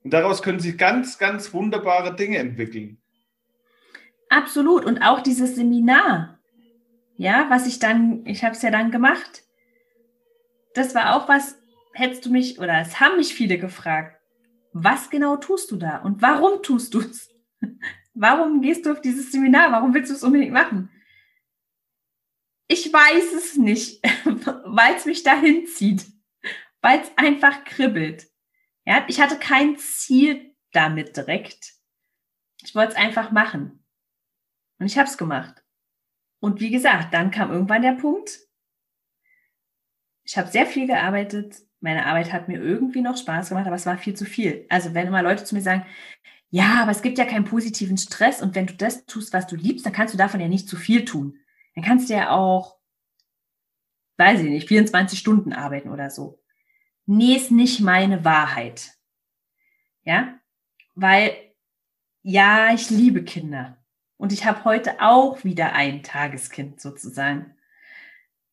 Und 0.02 0.12
daraus 0.12 0.42
können 0.42 0.60
sich 0.60 0.78
ganz, 0.78 1.18
ganz 1.18 1.52
wunderbare 1.52 2.14
Dinge 2.16 2.38
entwickeln. 2.38 2.98
Absolut. 4.28 4.84
Und 4.84 5.02
auch 5.02 5.20
dieses 5.20 5.56
Seminar 5.56 6.40
ja, 7.20 7.50
was 7.50 7.66
ich 7.66 7.78
dann, 7.78 8.24
ich 8.24 8.44
habe 8.44 8.54
es 8.54 8.62
ja 8.62 8.70
dann 8.70 8.90
gemacht. 8.90 9.42
Das 10.72 10.94
war 10.94 11.14
auch 11.14 11.28
was, 11.28 11.60
hättest 11.92 12.24
du 12.24 12.30
mich, 12.30 12.58
oder 12.58 12.80
es 12.80 12.98
haben 12.98 13.18
mich 13.18 13.34
viele 13.34 13.58
gefragt, 13.58 14.18
was 14.72 15.10
genau 15.10 15.36
tust 15.36 15.70
du 15.70 15.76
da 15.76 15.98
und 15.98 16.22
warum 16.22 16.62
tust 16.62 16.94
du 16.94 17.00
es? 17.00 17.28
Warum 18.14 18.60
gehst 18.60 18.84
du 18.84 18.92
auf 18.92 19.00
dieses 19.00 19.30
Seminar? 19.30 19.70
Warum 19.70 19.94
willst 19.94 20.10
du 20.10 20.14
es 20.14 20.24
unbedingt 20.24 20.52
machen? 20.52 20.90
Ich 22.66 22.92
weiß 22.92 23.32
es 23.34 23.56
nicht, 23.56 24.02
weil 24.64 24.94
es 24.96 25.06
mich 25.06 25.22
dahin 25.22 25.66
zieht, 25.66 26.06
weil 26.82 27.00
es 27.00 27.10
einfach 27.16 27.64
kribbelt. 27.64 28.28
Ja, 28.84 29.04
ich 29.08 29.20
hatte 29.20 29.38
kein 29.38 29.78
Ziel 29.78 30.54
damit 30.72 31.16
direkt. 31.16 31.74
Ich 32.62 32.74
wollte 32.74 32.92
es 32.92 32.98
einfach 32.98 33.30
machen. 33.30 33.84
Und 34.78 34.86
ich 34.86 34.98
habe 34.98 35.08
es 35.08 35.18
gemacht. 35.18 35.62
Und 36.40 36.60
wie 36.60 36.70
gesagt, 36.70 37.12
dann 37.12 37.30
kam 37.30 37.50
irgendwann 37.50 37.82
der 37.82 37.92
Punkt. 37.92 38.38
Ich 40.24 40.38
habe 40.38 40.50
sehr 40.50 40.66
viel 40.66 40.86
gearbeitet. 40.86 41.62
Meine 41.80 42.06
Arbeit 42.06 42.32
hat 42.32 42.48
mir 42.48 42.60
irgendwie 42.60 43.02
noch 43.02 43.16
Spaß 43.16 43.50
gemacht, 43.50 43.66
aber 43.66 43.76
es 43.76 43.86
war 43.86 43.98
viel 43.98 44.14
zu 44.14 44.24
viel. 44.24 44.66
Also 44.68 44.94
wenn 44.94 45.06
immer 45.06 45.22
Leute 45.22 45.44
zu 45.44 45.54
mir 45.54 45.62
sagen, 45.62 45.86
ja, 46.50 46.82
aber 46.82 46.90
es 46.90 47.02
gibt 47.02 47.18
ja 47.18 47.24
keinen 47.24 47.44
positiven 47.44 47.96
Stress 47.96 48.42
und 48.42 48.54
wenn 48.54 48.66
du 48.66 48.74
das 48.74 49.06
tust, 49.06 49.32
was 49.32 49.46
du 49.46 49.54
liebst, 49.54 49.86
dann 49.86 49.92
kannst 49.92 50.14
du 50.14 50.18
davon 50.18 50.40
ja 50.40 50.48
nicht 50.48 50.68
zu 50.68 50.76
viel 50.76 51.04
tun. 51.04 51.38
Dann 51.74 51.84
kannst 51.84 52.10
du 52.10 52.14
ja 52.14 52.30
auch, 52.30 52.78
weiß 54.16 54.40
ich 54.40 54.48
nicht, 54.48 54.68
24 54.68 55.18
Stunden 55.18 55.52
arbeiten 55.52 55.90
oder 55.90 56.10
so. 56.10 56.39
Nee, 57.12 57.34
ist 57.34 57.50
nicht 57.50 57.80
meine 57.80 58.24
Wahrheit. 58.24 58.92
Ja, 60.04 60.38
weil 60.94 61.32
ja, 62.22 62.72
ich 62.72 62.88
liebe 62.88 63.24
Kinder 63.24 63.78
und 64.16 64.32
ich 64.32 64.44
habe 64.44 64.64
heute 64.64 65.00
auch 65.00 65.42
wieder 65.42 65.72
ein 65.72 66.04
Tageskind 66.04 66.80
sozusagen. 66.80 67.56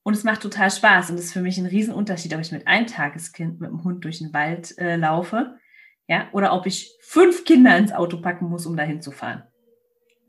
Und 0.01 0.15
es 0.15 0.23
macht 0.23 0.41
total 0.41 0.71
Spaß 0.71 1.11
und 1.11 1.17
es 1.17 1.25
ist 1.25 1.33
für 1.33 1.41
mich 1.41 1.59
ein 1.59 1.67
Riesenunterschied, 1.67 2.33
ob 2.33 2.41
ich 2.41 2.51
mit 2.51 2.65
einem 2.65 2.87
Tageskind 2.87 3.61
mit 3.61 3.69
dem 3.69 3.83
Hund 3.83 4.03
durch 4.03 4.17
den 4.17 4.33
Wald 4.33 4.75
äh, 4.79 4.95
laufe 4.95 5.59
ja, 6.07 6.27
oder 6.31 6.51
ob 6.53 6.65
ich 6.65 6.97
fünf 7.01 7.45
Kinder 7.45 7.77
ins 7.77 7.91
Auto 7.91 8.21
packen 8.21 8.49
muss, 8.49 8.65
um 8.65 8.75
dahin 8.75 9.03
zu 9.03 9.11
fahren. 9.11 9.43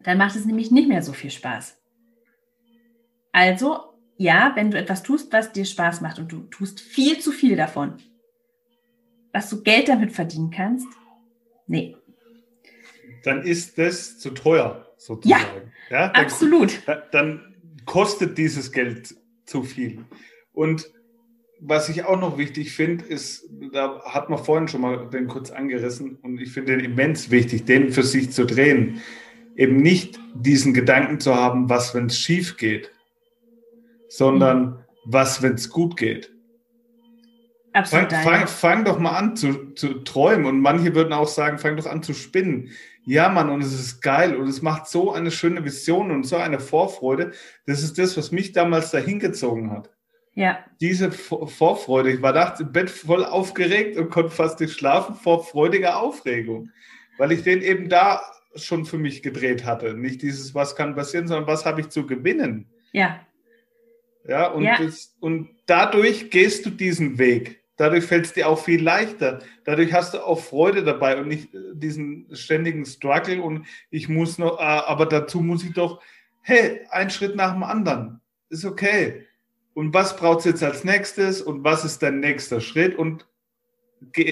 Dann 0.02 0.18
macht 0.18 0.36
es 0.36 0.44
nämlich 0.44 0.70
nicht 0.70 0.88
mehr 0.88 1.02
so 1.02 1.14
viel 1.14 1.30
Spaß. 1.30 1.80
Also, 3.32 3.94
ja, 4.18 4.52
wenn 4.54 4.70
du 4.70 4.78
etwas 4.78 5.02
tust, 5.02 5.32
was 5.32 5.52
dir 5.52 5.64
Spaß 5.64 6.02
macht 6.02 6.18
und 6.18 6.30
du 6.30 6.42
tust 6.48 6.80
viel 6.80 7.20
zu 7.20 7.32
viel 7.32 7.56
davon, 7.56 7.96
was 9.32 9.50
du 9.50 9.62
Geld 9.62 9.88
damit 9.88 10.12
verdienen 10.12 10.50
kannst, 10.50 10.86
nee. 11.66 11.96
Dann 13.24 13.42
ist 13.42 13.78
das 13.78 14.18
zu 14.18 14.30
teuer, 14.30 14.86
sozusagen. 14.96 15.72
Ja, 15.90 16.00
ja 16.00 16.08
dann, 16.08 16.24
absolut. 16.24 16.82
Dann 17.12 17.56
kostet 17.84 18.38
dieses 18.38 18.72
Geld 18.72 19.14
zu 19.44 19.62
viel. 19.62 20.04
Und 20.52 20.90
was 21.60 21.88
ich 21.88 22.04
auch 22.04 22.20
noch 22.20 22.38
wichtig 22.38 22.72
finde, 22.72 23.04
ist, 23.04 23.48
da 23.72 24.02
hat 24.04 24.30
man 24.30 24.38
vorhin 24.38 24.68
schon 24.68 24.80
mal 24.80 25.08
den 25.10 25.26
kurz 25.26 25.50
angerissen 25.50 26.16
und 26.22 26.40
ich 26.40 26.52
finde 26.52 26.76
den 26.76 26.84
immens 26.84 27.30
wichtig, 27.30 27.64
den 27.64 27.90
für 27.90 28.04
sich 28.04 28.30
zu 28.30 28.44
drehen. 28.44 29.00
Eben 29.56 29.78
nicht 29.78 30.20
diesen 30.34 30.72
Gedanken 30.72 31.18
zu 31.18 31.34
haben, 31.34 31.68
was, 31.68 31.94
wenn 31.94 32.06
es 32.06 32.18
schief 32.18 32.56
geht, 32.56 32.92
sondern 34.08 34.64
mhm. 34.64 34.76
was, 35.04 35.42
wenn 35.42 35.54
es 35.54 35.68
gut 35.68 35.96
geht. 35.96 36.32
Absolut. 37.78 38.12
Fang, 38.12 38.24
fang, 38.24 38.46
fang, 38.46 38.84
doch 38.84 38.98
mal 38.98 39.16
an 39.16 39.36
zu, 39.36 39.74
zu 39.74 40.00
träumen 40.00 40.46
und 40.46 40.60
manche 40.60 40.94
würden 40.94 41.12
auch 41.12 41.28
sagen, 41.28 41.58
fang 41.58 41.76
doch 41.76 41.86
an 41.86 42.02
zu 42.02 42.12
spinnen. 42.12 42.70
Ja, 43.04 43.28
Mann, 43.28 43.50
und 43.50 43.62
es 43.62 43.72
ist 43.72 44.02
geil 44.02 44.36
und 44.36 44.48
es 44.48 44.62
macht 44.62 44.88
so 44.88 45.12
eine 45.12 45.30
schöne 45.30 45.64
Vision 45.64 46.10
und 46.10 46.24
so 46.24 46.36
eine 46.36 46.60
Vorfreude. 46.60 47.32
Das 47.66 47.82
ist 47.82 47.98
das, 47.98 48.16
was 48.16 48.32
mich 48.32 48.52
damals 48.52 48.90
dahin 48.90 49.18
gezogen 49.20 49.70
hat. 49.70 49.90
Ja. 50.34 50.58
Diese 50.80 51.10
Vorfreude. 51.10 52.12
Ich 52.12 52.22
war 52.22 52.32
nachts 52.32 52.60
im 52.60 52.70
Bett 52.70 52.90
voll 52.90 53.24
aufgeregt 53.24 53.96
und 53.96 54.10
konnte 54.10 54.30
fast 54.30 54.60
nicht 54.60 54.72
schlafen 54.72 55.14
vor 55.14 55.44
freudiger 55.44 56.00
Aufregung, 56.00 56.70
weil 57.16 57.32
ich 57.32 57.42
den 57.42 57.62
eben 57.62 57.88
da 57.88 58.20
schon 58.54 58.84
für 58.84 58.98
mich 58.98 59.22
gedreht 59.22 59.64
hatte. 59.64 59.94
Nicht 59.94 60.22
dieses, 60.22 60.54
was 60.54 60.76
kann 60.76 60.94
passieren, 60.94 61.28
sondern 61.28 61.46
was 61.46 61.64
habe 61.64 61.80
ich 61.80 61.88
zu 61.88 62.06
gewinnen. 62.06 62.66
Ja. 62.92 63.20
Ja, 64.28 64.48
und, 64.48 64.64
ja. 64.64 64.76
Das, 64.78 65.16
und 65.20 65.48
dadurch 65.66 66.30
gehst 66.30 66.66
du 66.66 66.70
diesen 66.70 67.18
Weg. 67.18 67.57
Dadurch 67.78 68.04
fällt 68.04 68.26
es 68.26 68.32
dir 68.34 68.48
auch 68.48 68.62
viel 68.62 68.82
leichter. 68.82 69.38
Dadurch 69.64 69.92
hast 69.92 70.14
du 70.14 70.18
auch 70.18 70.40
Freude 70.40 70.84
dabei 70.84 71.18
und 71.18 71.28
nicht 71.28 71.48
diesen 71.72 72.26
ständigen 72.32 72.84
Struggle 72.84 73.40
und 73.40 73.66
ich 73.90 74.08
muss 74.08 74.36
noch, 74.36 74.58
äh, 74.58 74.62
aber 74.62 75.06
dazu 75.06 75.40
muss 75.40 75.64
ich 75.64 75.72
doch, 75.72 76.02
hey, 76.42 76.80
ein 76.90 77.08
Schritt 77.08 77.36
nach 77.36 77.52
dem 77.52 77.62
anderen. 77.62 78.20
Ist 78.50 78.64
okay 78.64 79.24
und 79.78 79.94
was 79.94 80.16
braucht 80.16 80.40
es 80.40 80.44
jetzt 80.44 80.64
als 80.64 80.82
nächstes 80.82 81.40
und 81.40 81.62
was 81.62 81.84
ist 81.84 82.02
dein 82.02 82.18
nächster 82.18 82.60
Schritt 82.60 82.98
und 82.98 83.28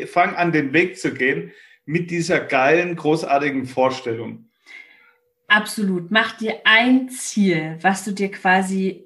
fang 0.08 0.34
an, 0.34 0.50
den 0.50 0.72
Weg 0.72 0.98
zu 0.98 1.14
gehen 1.14 1.52
mit 1.84 2.10
dieser 2.10 2.40
geilen, 2.40 2.96
großartigen 2.96 3.64
Vorstellung. 3.66 4.48
Absolut. 5.46 6.10
Mach 6.10 6.36
dir 6.36 6.62
ein 6.64 7.08
Ziel, 7.10 7.78
was 7.80 8.04
du 8.04 8.10
dir 8.10 8.32
quasi, 8.32 9.05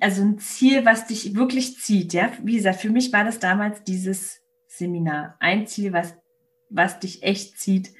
also 0.00 0.22
ein 0.22 0.38
Ziel, 0.38 0.84
was 0.84 1.06
dich 1.06 1.34
wirklich 1.34 1.78
zieht. 1.78 2.12
Ja, 2.12 2.32
wie 2.42 2.56
gesagt, 2.56 2.80
für 2.80 2.90
mich 2.90 3.12
war 3.12 3.24
das 3.24 3.38
damals 3.38 3.82
dieses 3.84 4.40
Seminar. 4.66 5.36
Ein 5.40 5.66
Ziel, 5.66 5.92
was, 5.92 6.14
was 6.70 7.00
dich 7.00 7.22
echt 7.22 7.58
zieht. 7.58 7.92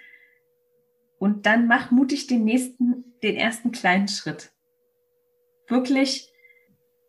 Und 1.18 1.46
dann 1.46 1.66
mach 1.66 1.90
mutig 1.90 2.26
den 2.26 2.44
nächsten, 2.44 3.04
den 3.22 3.36
ersten 3.36 3.72
kleinen 3.72 4.08
Schritt. 4.08 4.52
Wirklich 5.68 6.30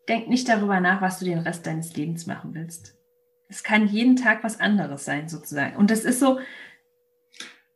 Denk 0.08 0.30
nicht 0.30 0.48
darüber 0.48 0.80
nach, 0.80 1.02
was 1.02 1.20
du 1.20 1.26
den 1.26 1.40
Rest 1.40 1.68
deines 1.68 1.96
Lebens 1.96 2.28
machen 2.28 2.54
willst. 2.54 2.96
Es 3.50 3.64
kann 3.64 3.88
jeden 3.88 4.16
Tag 4.16 4.44
was 4.44 4.60
anderes 4.60 5.06
sein, 5.06 5.28
sozusagen. 5.28 5.76
Und 5.76 5.92
das 5.92 6.02
ist 6.02 6.20
so, 6.20 6.40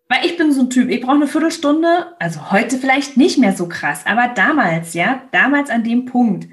weil 0.07 0.25
ich 0.25 0.37
bin 0.37 0.51
so 0.51 0.61
ein 0.61 0.69
Typ, 0.69 0.89
ich 0.89 1.01
brauche 1.01 1.15
eine 1.15 1.27
Viertelstunde, 1.27 2.15
also 2.19 2.51
heute 2.51 2.77
vielleicht 2.77 3.17
nicht 3.17 3.37
mehr 3.37 3.53
so 3.53 3.67
krass, 3.67 4.05
aber 4.05 4.29
damals, 4.29 4.93
ja, 4.93 5.27
damals 5.31 5.69
an 5.69 5.83
dem 5.83 6.05
Punkt, 6.05 6.47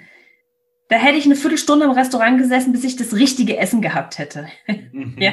da 0.88 0.96
hätte 0.96 1.18
ich 1.18 1.26
eine 1.26 1.36
Viertelstunde 1.36 1.84
im 1.84 1.90
Restaurant 1.92 2.38
gesessen, 2.38 2.72
bis 2.72 2.84
ich 2.84 2.96
das 2.96 3.14
richtige 3.14 3.58
Essen 3.58 3.82
gehabt 3.82 4.18
hätte. 4.18 4.48
Mhm. 4.66 5.16
ja. 5.18 5.32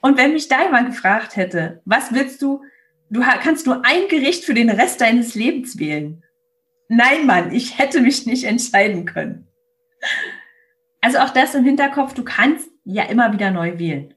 Und 0.00 0.18
wenn 0.18 0.32
mich 0.32 0.48
da 0.48 0.64
jemand 0.64 0.88
gefragt 0.88 1.36
hätte, 1.36 1.80
was 1.84 2.12
willst 2.12 2.42
du, 2.42 2.62
du 3.10 3.20
kannst 3.20 3.66
nur 3.66 3.84
ein 3.84 4.08
Gericht 4.08 4.44
für 4.44 4.54
den 4.54 4.68
Rest 4.68 5.00
deines 5.00 5.34
Lebens 5.34 5.78
wählen. 5.78 6.22
Nein, 6.88 7.26
Mann, 7.26 7.52
ich 7.52 7.78
hätte 7.78 8.00
mich 8.00 8.26
nicht 8.26 8.44
entscheiden 8.44 9.06
können. 9.06 9.48
Also 11.00 11.18
auch 11.18 11.30
das 11.30 11.54
im 11.54 11.64
Hinterkopf, 11.64 12.12
du 12.14 12.24
kannst 12.24 12.68
ja 12.84 13.04
immer 13.04 13.32
wieder 13.32 13.50
neu 13.50 13.78
wählen. 13.78 14.14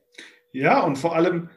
Ja, 0.51 0.81
und 0.81 0.97
vor 0.97 1.15
allem 1.15 1.49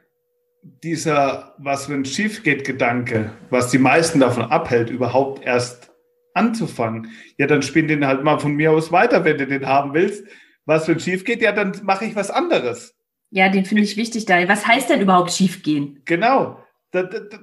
dieser, 0.63 1.55
was 1.59 1.89
wenn 1.89 2.05
schief 2.05 2.43
geht, 2.43 2.65
Gedanke, 2.65 3.33
was 3.49 3.71
die 3.71 3.79
meisten 3.79 4.21
davon 4.21 4.45
abhält, 4.45 4.91
überhaupt 4.91 5.45
erst 5.45 5.90
anzufangen. 6.35 7.11
Ja, 7.39 7.47
dann 7.47 7.63
spinn 7.63 7.89
den 7.89 8.07
halt 8.07 8.25
mal 8.25 8.39
von 8.39 8.55
mir 8.55 8.73
aus 8.73 8.93
weiter, 8.93 9.25
wenn 9.25 9.39
du 9.39 9.47
den 9.47 9.67
haben 9.67 9.95
willst. 9.95 10.27
Was 10.67 10.89
wenn 10.89 11.01
schief 11.01 11.25
geht, 11.25 11.43
ja, 11.43 11.53
dann 11.53 11.73
mache 11.83 12.05
ich 12.05 12.15
was 12.15 12.31
anderes. 12.31 12.95
Ja, 13.31 13.49
den 13.49 13.65
finde 13.65 13.83
ich 13.83 13.97
wichtig 13.97 14.27
da. 14.27 14.49
Was 14.49 14.67
heißt 14.67 14.91
denn 14.91 15.01
überhaupt 15.01 15.33
schief 15.33 15.63
gehen? 15.63 16.03
Genau. 16.05 16.63
Da, 16.91 17.05
da, 17.05 17.21
da, 17.21 17.39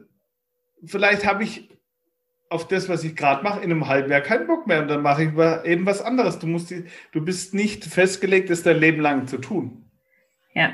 vielleicht 0.86 1.26
habe 1.26 1.44
ich 1.44 1.70
auf 2.50 2.68
das, 2.68 2.88
was 2.88 3.04
ich 3.04 3.16
gerade 3.16 3.44
mache, 3.44 3.60
in 3.60 3.72
einem 3.72 3.88
halben 3.88 4.12
Jahr 4.12 4.22
keinen 4.22 4.48
Bock 4.48 4.68
mehr 4.68 4.82
und 4.82 4.88
dann 4.88 5.02
mache 5.02 5.24
ich 5.24 5.30
eben 5.70 5.86
was 5.86 6.02
anderes. 6.02 6.40
Du 6.40 6.48
musst, 6.48 6.70
die, 6.70 6.86
du 7.12 7.24
bist 7.24 7.54
nicht 7.54 7.84
festgelegt, 7.86 8.50
das 8.50 8.64
dein 8.64 8.78
Leben 8.78 9.02
lang 9.02 9.28
zu 9.28 9.38
tun. 9.38 9.90
Ja. 10.54 10.74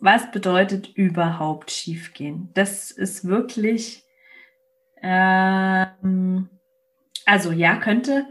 Was 0.00 0.30
bedeutet 0.30 0.88
überhaupt 0.94 1.70
schiefgehen? 1.70 2.50
Das 2.54 2.90
ist 2.90 3.26
wirklich, 3.26 4.04
ähm, 5.00 6.48
also 7.26 7.52
ja, 7.52 7.76
könnte, 7.76 8.26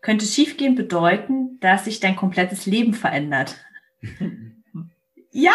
könnte 0.00 0.26
schiefgehen 0.26 0.74
bedeuten, 0.74 1.58
dass 1.60 1.84
sich 1.84 2.00
dein 2.00 2.16
komplettes 2.16 2.66
Leben 2.66 2.94
verändert. 2.94 3.56
ja, 5.30 5.52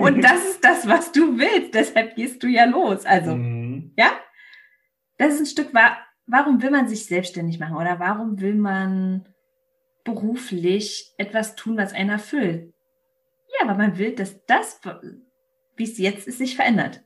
und 0.00 0.22
das 0.22 0.44
ist 0.44 0.64
das, 0.64 0.86
was 0.86 1.12
du 1.12 1.38
willst. 1.38 1.74
Deshalb 1.74 2.16
gehst 2.16 2.42
du 2.42 2.48
ja 2.48 2.64
los. 2.64 3.04
Also, 3.06 3.36
mhm. 3.36 3.92
ja, 3.96 4.12
das 5.18 5.34
ist 5.34 5.40
ein 5.40 5.46
Stück, 5.46 5.72
warum 6.26 6.62
will 6.62 6.70
man 6.70 6.88
sich 6.88 7.06
selbstständig 7.06 7.58
machen 7.58 7.76
oder 7.76 7.98
warum 7.98 8.40
will 8.40 8.54
man 8.54 9.26
beruflich 10.04 11.12
etwas 11.16 11.54
tun, 11.54 11.76
was 11.76 11.92
einen 11.92 12.10
erfüllt? 12.10 12.72
Ja, 13.48 13.68
aber 13.68 13.76
man 13.76 13.98
will, 13.98 14.14
dass 14.14 14.44
das, 14.46 14.80
wie 15.76 15.84
es 15.84 15.98
jetzt 15.98 16.26
ist, 16.26 16.38
sich 16.38 16.56
verändert. 16.56 17.02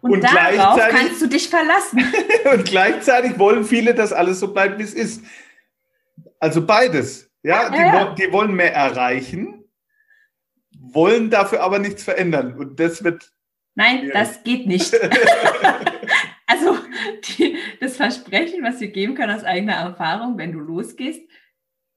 Und, 0.00 0.12
und 0.12 0.24
darauf 0.24 0.80
kannst 0.90 1.22
du 1.22 1.26
dich 1.26 1.48
verlassen. 1.48 2.02
und 2.52 2.64
gleichzeitig 2.64 3.38
wollen 3.38 3.64
viele, 3.64 3.94
dass 3.94 4.12
alles 4.12 4.40
so 4.40 4.52
bleibt, 4.52 4.78
wie 4.78 4.84
es 4.84 4.94
ist. 4.94 5.22
Also 6.38 6.64
beides. 6.64 7.30
Ja, 7.42 7.64
ja, 7.64 7.70
die, 7.70 7.76
ja. 7.76 8.14
die 8.14 8.32
wollen 8.32 8.54
mehr 8.54 8.74
erreichen, 8.74 9.64
wollen 10.78 11.30
dafür 11.30 11.62
aber 11.62 11.78
nichts 11.78 12.02
verändern. 12.02 12.54
Und 12.54 12.78
das 12.80 13.04
wird 13.04 13.30
Nein, 13.74 14.08
ja. 14.08 14.12
das 14.12 14.42
geht 14.42 14.66
nicht. 14.66 14.92
also 16.46 16.76
die, 17.38 17.56
das 17.80 17.96
Versprechen, 17.96 18.64
was 18.64 18.80
wir 18.80 18.88
geben 18.88 19.14
können 19.14 19.36
aus 19.36 19.44
eigener 19.44 19.74
Erfahrung, 19.74 20.36
wenn 20.36 20.50
du 20.50 20.58
losgehst, 20.58 21.20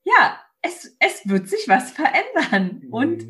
ja, 0.03 0.39
es, 0.61 0.95
es 0.99 1.27
wird 1.27 1.49
sich 1.49 1.67
was 1.67 1.91
verändern. 1.91 2.81
Mhm. 2.83 2.93
Und 2.93 3.27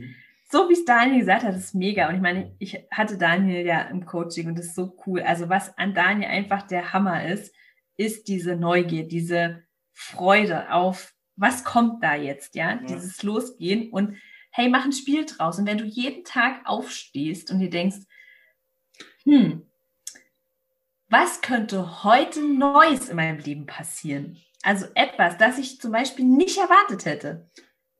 so 0.51 0.67
wie 0.67 0.73
es 0.73 0.83
Daniel 0.83 1.19
gesagt 1.19 1.43
hat, 1.43 1.55
ist 1.55 1.73
mega. 1.73 2.09
Und 2.09 2.15
ich 2.15 2.21
meine, 2.21 2.53
ich 2.59 2.77
hatte 2.91 3.17
Daniel 3.17 3.65
ja 3.65 3.83
im 3.83 4.05
Coaching 4.05 4.47
und 4.47 4.59
das 4.59 4.67
ist 4.67 4.75
so 4.75 4.97
cool. 5.05 5.21
Also 5.21 5.47
was 5.47 5.77
an 5.77 5.93
Daniel 5.93 6.29
einfach 6.29 6.63
der 6.67 6.91
Hammer 6.91 7.25
ist, 7.25 7.55
ist 7.95 8.27
diese 8.27 8.57
Neugier, 8.57 9.07
diese 9.07 9.63
Freude 9.93 10.73
auf, 10.73 11.13
was 11.37 11.63
kommt 11.63 12.03
da 12.03 12.15
jetzt, 12.15 12.55
ja? 12.55 12.71
ja. 12.71 12.79
Dieses 12.79 13.23
Losgehen 13.23 13.89
und 13.91 14.17
hey, 14.51 14.67
mach 14.67 14.83
ein 14.83 14.91
Spiel 14.91 15.25
draus. 15.25 15.57
Und 15.57 15.67
wenn 15.67 15.77
du 15.77 15.85
jeden 15.85 16.25
Tag 16.25 16.61
aufstehst 16.65 17.49
und 17.49 17.59
dir 17.59 17.69
denkst, 17.69 17.99
hm, 19.23 19.71
was 21.07 21.41
könnte 21.41 22.03
heute 22.03 22.41
Neues 22.41 23.09
in 23.09 23.15
meinem 23.15 23.39
Leben 23.39 23.65
passieren? 23.65 24.37
Also 24.63 24.85
etwas, 24.95 25.37
das 25.37 25.57
ich 25.57 25.79
zum 25.79 25.91
Beispiel 25.91 26.25
nicht 26.25 26.57
erwartet 26.57 27.05
hätte. 27.05 27.49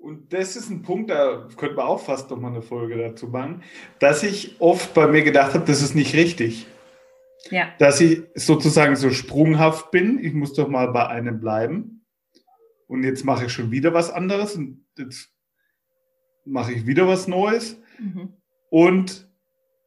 Und 0.01 0.33
das 0.33 0.55
ist 0.55 0.71
ein 0.71 0.81
Punkt, 0.81 1.11
da 1.11 1.47
könnte 1.57 1.75
man 1.75 1.85
auch 1.85 2.03
fast 2.03 2.31
noch 2.31 2.39
mal 2.39 2.47
eine 2.47 2.63
Folge 2.63 2.97
dazu 2.97 3.27
machen, 3.27 3.61
dass 3.99 4.23
ich 4.23 4.59
oft 4.59 4.95
bei 4.95 5.05
mir 5.05 5.21
gedacht 5.21 5.53
habe, 5.53 5.65
das 5.65 5.83
ist 5.83 5.93
nicht 5.93 6.15
richtig. 6.15 6.65
Ja. 7.51 7.69
Dass 7.77 8.01
ich 8.01 8.23
sozusagen 8.33 8.95
so 8.95 9.11
sprunghaft 9.11 9.91
bin, 9.91 10.17
ich 10.23 10.33
muss 10.33 10.53
doch 10.53 10.67
mal 10.67 10.87
bei 10.87 11.07
einem 11.07 11.39
bleiben. 11.39 12.03
Und 12.87 13.03
jetzt 13.03 13.25
mache 13.25 13.45
ich 13.45 13.53
schon 13.53 13.69
wieder 13.69 13.93
was 13.93 14.09
anderes 14.09 14.55
und 14.55 14.83
jetzt 14.97 15.29
mache 16.45 16.73
ich 16.73 16.87
wieder 16.87 17.07
was 17.07 17.27
Neues. 17.27 17.77
Mhm. 17.99 18.33
Und 18.71 19.29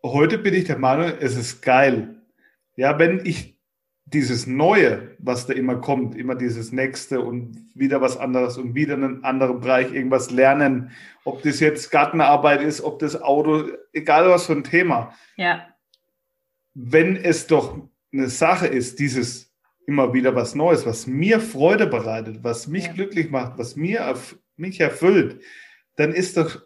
heute 0.05 0.39
bin 0.39 0.55
ich 0.55 0.65
der 0.65 0.79
Meinung, 0.79 1.13
es 1.19 1.37
ist 1.37 1.61
geil. 1.61 2.23
Ja, 2.77 3.01
wenn 3.01 3.27
ich 3.27 3.54
dieses 4.15 4.47
Neue, 4.47 5.17
was 5.19 5.47
da 5.47 5.53
immer 5.53 5.77
kommt, 5.77 6.17
immer 6.17 6.37
dieses 6.37 6.73
Nächste 6.73 7.21
und 7.21 7.69
wieder 7.75 8.01
was 8.01 8.17
anderes 8.17 8.57
und 8.57 8.75
wieder 8.75 8.95
einen 8.95 9.25
anderen 9.25 9.61
Bereich 9.61 9.93
irgendwas 9.93 10.31
lernen, 10.31 10.93
ob 11.25 11.43
das 11.43 11.61
jetzt 11.61 11.91
Gartenarbeit 11.91 12.63
ist, 12.63 12.81
ob 12.81 13.01
das 13.01 13.21
Auto, 13.21 13.69
egal 13.93 14.31
was 14.31 14.47
für 14.47 14.53
ein 14.53 14.65
Thema. 14.65 15.15
Ja. 15.37 15.67
Wenn 16.75 17.17
es 17.17 17.47
doch 17.47 17.79
eine 18.13 18.29
Sache 18.29 18.69
ist, 18.69 19.01
dieses 19.01 19.53
immer 19.87 20.15
wieder 20.15 20.35
was 20.35 20.55
Neues, 20.55 20.87
was 20.87 21.07
mir 21.07 21.41
Freude 21.41 21.87
bereitet, 21.87 22.39
was 22.43 22.69
mich 22.69 22.87
ja. 22.87 22.93
glücklich 22.93 23.31
macht, 23.31 23.59
was 23.59 23.77
mir 23.77 24.15
mich 24.57 24.81
erfüllt, 24.81 25.43
dann 25.97 26.13
ist 26.13 26.37
doch 26.37 26.63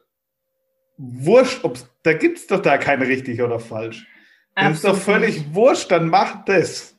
wurscht, 0.99 1.65
ob 1.65 1.79
da 2.03 2.13
gibt 2.13 2.39
es 2.39 2.47
doch 2.47 2.61
da 2.61 2.77
kein 2.77 3.03
richtig 3.03 3.41
oder 3.41 3.59
falsch. 3.59 4.07
Das 4.55 4.75
ist 4.75 4.85
doch 4.85 4.97
völlig 4.97 5.55
wurscht, 5.55 5.91
dann 5.91 6.09
mach 6.09 6.45
das. 6.45 6.98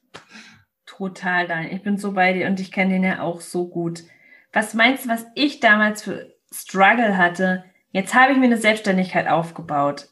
Total, 0.99 1.47
Daniel. 1.47 1.73
Ich 1.73 1.81
bin 1.81 1.97
so 1.97 2.11
bei 2.11 2.33
dir 2.33 2.47
und 2.47 2.59
ich 2.59 2.73
kenne 2.73 2.91
den 2.91 3.05
ja 3.05 3.21
auch 3.21 3.39
so 3.39 3.69
gut. 3.69 4.03
Was 4.51 4.73
meinst 4.73 5.05
du, 5.05 5.09
was 5.09 5.25
ich 5.33 5.61
damals 5.61 6.03
für 6.03 6.35
Struggle 6.51 7.17
hatte? 7.17 7.63
Jetzt 7.91 8.13
habe 8.13 8.33
ich 8.33 8.37
mir 8.37 8.47
eine 8.47 8.57
Selbstständigkeit 8.57 9.29
aufgebaut. 9.29 10.09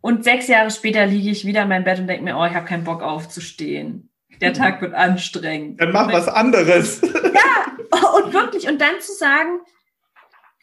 Und 0.00 0.22
sechs 0.22 0.46
Jahre 0.46 0.70
später 0.70 1.06
liege 1.06 1.28
ich 1.28 1.44
wieder 1.44 1.62
in 1.62 1.68
meinem 1.68 1.82
Bett 1.82 1.98
und 1.98 2.06
denke 2.06 2.22
mir, 2.22 2.38
oh, 2.38 2.46
ich 2.46 2.54
habe 2.54 2.66
keinen 2.66 2.84
Bock 2.84 3.02
aufzustehen. 3.02 4.10
Der 4.40 4.52
Tag 4.52 4.80
wird 4.80 4.94
anstrengend. 4.94 5.80
Dann 5.80 5.90
mach 5.90 6.12
was 6.12 6.28
anderes. 6.28 7.00
Ja, 7.02 8.16
und 8.16 8.32
wirklich. 8.32 8.68
Und 8.68 8.80
dann 8.80 9.00
zu 9.00 9.12
sagen, 9.12 9.58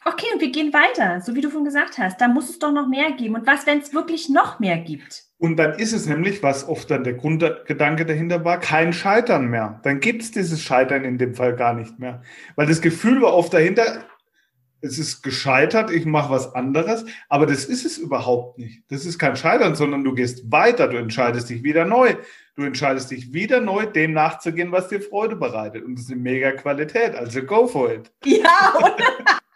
okay, 0.04 0.26
und 0.32 0.40
wir 0.40 0.50
gehen 0.50 0.72
weiter, 0.72 1.20
so 1.20 1.34
wie 1.34 1.40
du 1.40 1.50
schon 1.50 1.64
gesagt 1.64 1.98
hast. 1.98 2.20
Da 2.20 2.28
muss 2.28 2.50
es 2.50 2.58
doch 2.58 2.72
noch 2.72 2.88
mehr 2.88 3.12
geben. 3.12 3.34
Und 3.34 3.46
was, 3.46 3.66
wenn 3.66 3.78
es 3.78 3.94
wirklich 3.94 4.28
noch 4.28 4.60
mehr 4.60 4.78
gibt? 4.78 5.24
Und 5.38 5.56
dann 5.56 5.78
ist 5.78 5.92
es 5.92 6.06
nämlich, 6.06 6.42
was 6.42 6.68
oft 6.68 6.90
dann 6.90 7.04
der 7.04 7.14
Grundgedanke 7.14 8.04
dahinter 8.04 8.44
war, 8.44 8.60
kein 8.60 8.92
Scheitern 8.92 9.46
mehr. 9.46 9.80
Dann 9.84 10.00
gibt 10.00 10.22
es 10.22 10.30
dieses 10.30 10.62
Scheitern 10.62 11.04
in 11.04 11.16
dem 11.16 11.34
Fall 11.34 11.56
gar 11.56 11.72
nicht 11.72 11.98
mehr. 11.98 12.22
Weil 12.56 12.66
das 12.66 12.82
Gefühl 12.82 13.22
war 13.22 13.32
oft 13.32 13.54
dahinter, 13.54 14.04
es 14.82 14.98
ist 14.98 15.22
gescheitert, 15.22 15.90
ich 15.90 16.06
mache 16.06 16.30
was 16.30 16.54
anderes, 16.54 17.04
aber 17.28 17.46
das 17.46 17.66
ist 17.66 17.84
es 17.84 17.98
überhaupt 17.98 18.58
nicht. 18.58 18.82
Das 18.88 19.04
ist 19.04 19.18
kein 19.18 19.36
Scheitern, 19.36 19.74
sondern 19.74 20.04
du 20.04 20.14
gehst 20.14 20.50
weiter, 20.50 20.88
du 20.88 20.96
entscheidest 20.96 21.50
dich 21.50 21.62
wieder 21.62 21.84
neu. 21.84 22.16
Du 22.56 22.62
entscheidest 22.62 23.10
dich 23.10 23.32
wieder 23.32 23.60
neu, 23.60 23.86
dem 23.86 24.12
nachzugehen, 24.12 24.72
was 24.72 24.88
dir 24.88 25.00
Freude 25.00 25.36
bereitet. 25.36 25.84
Und 25.84 25.94
das 25.94 26.04
ist 26.04 26.12
eine 26.12 26.20
mega 26.20 26.52
Qualität, 26.52 27.14
also 27.14 27.42
go 27.42 27.66
for 27.66 27.90
it. 27.92 28.10
Ja, 28.24 28.96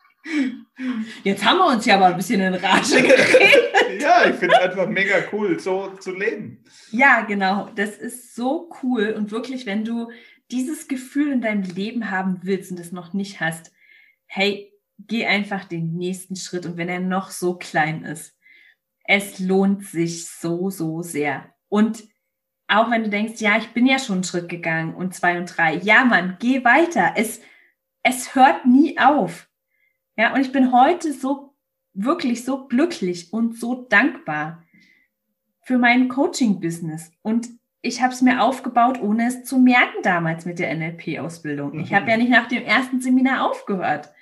Jetzt 1.22 1.44
haben 1.44 1.58
wir 1.58 1.66
uns 1.66 1.84
ja 1.86 1.98
mal 1.98 2.12
ein 2.12 2.16
bisschen 2.16 2.40
in 2.40 2.54
Rage 2.54 3.02
geredet. 3.02 4.00
ja, 4.00 4.28
ich 4.28 4.36
finde 4.36 4.60
einfach 4.60 4.88
mega 4.88 5.16
cool, 5.32 5.58
so 5.58 5.88
zu 6.00 6.12
leben. 6.12 6.64
Ja, 6.90 7.22
genau. 7.22 7.70
Das 7.74 7.96
ist 7.96 8.34
so 8.34 8.70
cool. 8.82 9.14
Und 9.16 9.30
wirklich, 9.30 9.66
wenn 9.66 9.84
du 9.84 10.10
dieses 10.50 10.88
Gefühl 10.88 11.32
in 11.32 11.40
deinem 11.40 11.62
Leben 11.62 12.10
haben 12.10 12.40
willst 12.42 12.70
und 12.70 12.80
es 12.80 12.92
noch 12.92 13.12
nicht 13.12 13.40
hast, 13.40 13.72
hey, 14.26 14.72
geh 14.98 15.26
einfach 15.26 15.64
den 15.64 15.94
nächsten 15.94 16.36
Schritt. 16.36 16.66
Und 16.66 16.76
wenn 16.76 16.88
er 16.88 17.00
noch 17.00 17.30
so 17.30 17.56
klein 17.56 18.04
ist, 18.04 18.36
es 19.04 19.38
lohnt 19.38 19.84
sich 19.84 20.26
so, 20.26 20.70
so 20.70 21.02
sehr. 21.02 21.54
Und 21.68 22.04
auch 22.66 22.90
wenn 22.90 23.04
du 23.04 23.10
denkst, 23.10 23.40
ja, 23.40 23.58
ich 23.58 23.68
bin 23.68 23.86
ja 23.86 23.98
schon 23.98 24.16
einen 24.16 24.24
Schritt 24.24 24.48
gegangen 24.48 24.94
und 24.94 25.14
zwei 25.14 25.38
und 25.38 25.56
drei, 25.56 25.76
ja, 25.76 26.04
Mann, 26.04 26.36
geh 26.40 26.64
weiter. 26.64 27.12
Es, 27.16 27.40
es 28.02 28.34
hört 28.34 28.64
nie 28.64 28.98
auf. 28.98 29.48
Ja, 30.16 30.32
und 30.34 30.40
ich 30.40 30.52
bin 30.52 30.72
heute 30.72 31.12
so 31.12 31.54
wirklich 31.92 32.44
so 32.44 32.66
glücklich 32.66 33.32
und 33.32 33.58
so 33.58 33.86
dankbar 33.88 34.62
für 35.62 35.78
mein 35.78 36.08
Coaching-Business. 36.08 37.12
Und 37.22 37.48
ich 37.80 38.02
habe 38.02 38.12
es 38.12 38.22
mir 38.22 38.42
aufgebaut, 38.42 39.00
ohne 39.00 39.26
es 39.26 39.44
zu 39.44 39.58
merken 39.58 40.02
damals 40.02 40.44
mit 40.44 40.58
der 40.58 40.74
NLP-Ausbildung. 40.74 41.78
Ich 41.80 41.92
habe 41.92 42.10
ja 42.10 42.16
nicht 42.16 42.30
nach 42.30 42.48
dem 42.48 42.62
ersten 42.62 43.00
Seminar 43.00 43.48
aufgehört. 43.48 44.12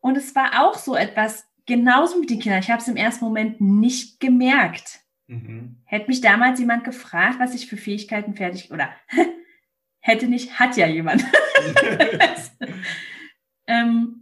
Und 0.00 0.16
es 0.16 0.34
war 0.34 0.62
auch 0.62 0.74
so 0.74 0.96
etwas, 0.96 1.46
genauso 1.66 2.18
mit 2.18 2.30
den 2.30 2.40
Kindern. 2.40 2.60
Ich 2.60 2.70
habe 2.70 2.80
es 2.80 2.88
im 2.88 2.96
ersten 2.96 3.24
Moment 3.24 3.60
nicht 3.60 4.20
gemerkt. 4.20 5.00
Mhm. 5.26 5.76
Hätte 5.84 6.08
mich 6.08 6.20
damals 6.20 6.58
jemand 6.60 6.84
gefragt, 6.84 7.38
was 7.38 7.54
ich 7.54 7.66
für 7.66 7.76
Fähigkeiten 7.76 8.34
fertig 8.34 8.70
oder 8.70 8.88
hätte 10.00 10.28
nicht, 10.28 10.58
hat 10.58 10.76
ja 10.76 10.86
jemand. 10.86 11.24
ähm, 13.66 14.17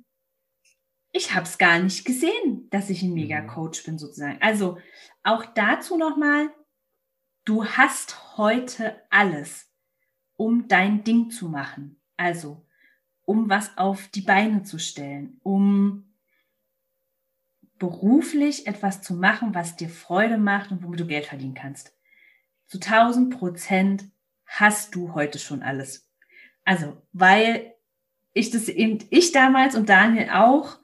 ich 1.17 1.35
habe 1.35 1.47
es 1.47 1.59
gar 1.59 1.79
nicht 1.79 2.05
gesehen, 2.05 2.69
dass 2.71 2.91
ich 2.91 3.03
ein 3.03 3.15
Mega-Coach 3.15 3.85
bin 3.85 3.99
sozusagen. 3.99 4.41
Also 4.41 4.79
auch 5.23 5.45
dazu 5.47 5.97
nochmal, 5.97 6.51
du 7.45 7.65
hast 7.65 8.37
heute 8.37 9.03
alles, 9.11 9.73
um 10.37 10.69
dein 10.69 11.05
Ding 11.05 11.31
zu 11.31 11.49
machen. 11.49 12.01
Also 12.17 12.67
um 13.25 13.49
was 13.49 13.77
auf 13.77 14.09
die 14.09 14.21
Beine 14.21 14.63
zu 14.63 14.79
stellen, 14.79 15.41
um 15.43 16.15
beruflich 17.79 18.67
etwas 18.67 19.03
zu 19.03 19.15
machen, 19.15 19.55
was 19.55 19.77
dir 19.77 19.89
Freude 19.89 20.39
macht 20.39 20.71
und 20.71 20.83
womit 20.83 21.01
du 21.01 21.07
Geld 21.07 21.27
verdienen 21.27 21.55
kannst. 21.55 21.95
Zu 22.67 22.79
1000 22.79 23.37
Prozent 23.37 24.05
hast 24.47 24.95
du 24.95 25.15
heute 25.15 25.39
schon 25.39 25.63
alles. 25.63 26.11
Also, 26.65 27.03
weil 27.13 27.75
ich 28.33 28.51
das 28.51 28.69
eben, 28.69 28.99
ich 29.11 29.33
damals 29.33 29.75
und 29.75 29.89
Daniel 29.89 30.31
auch, 30.31 30.79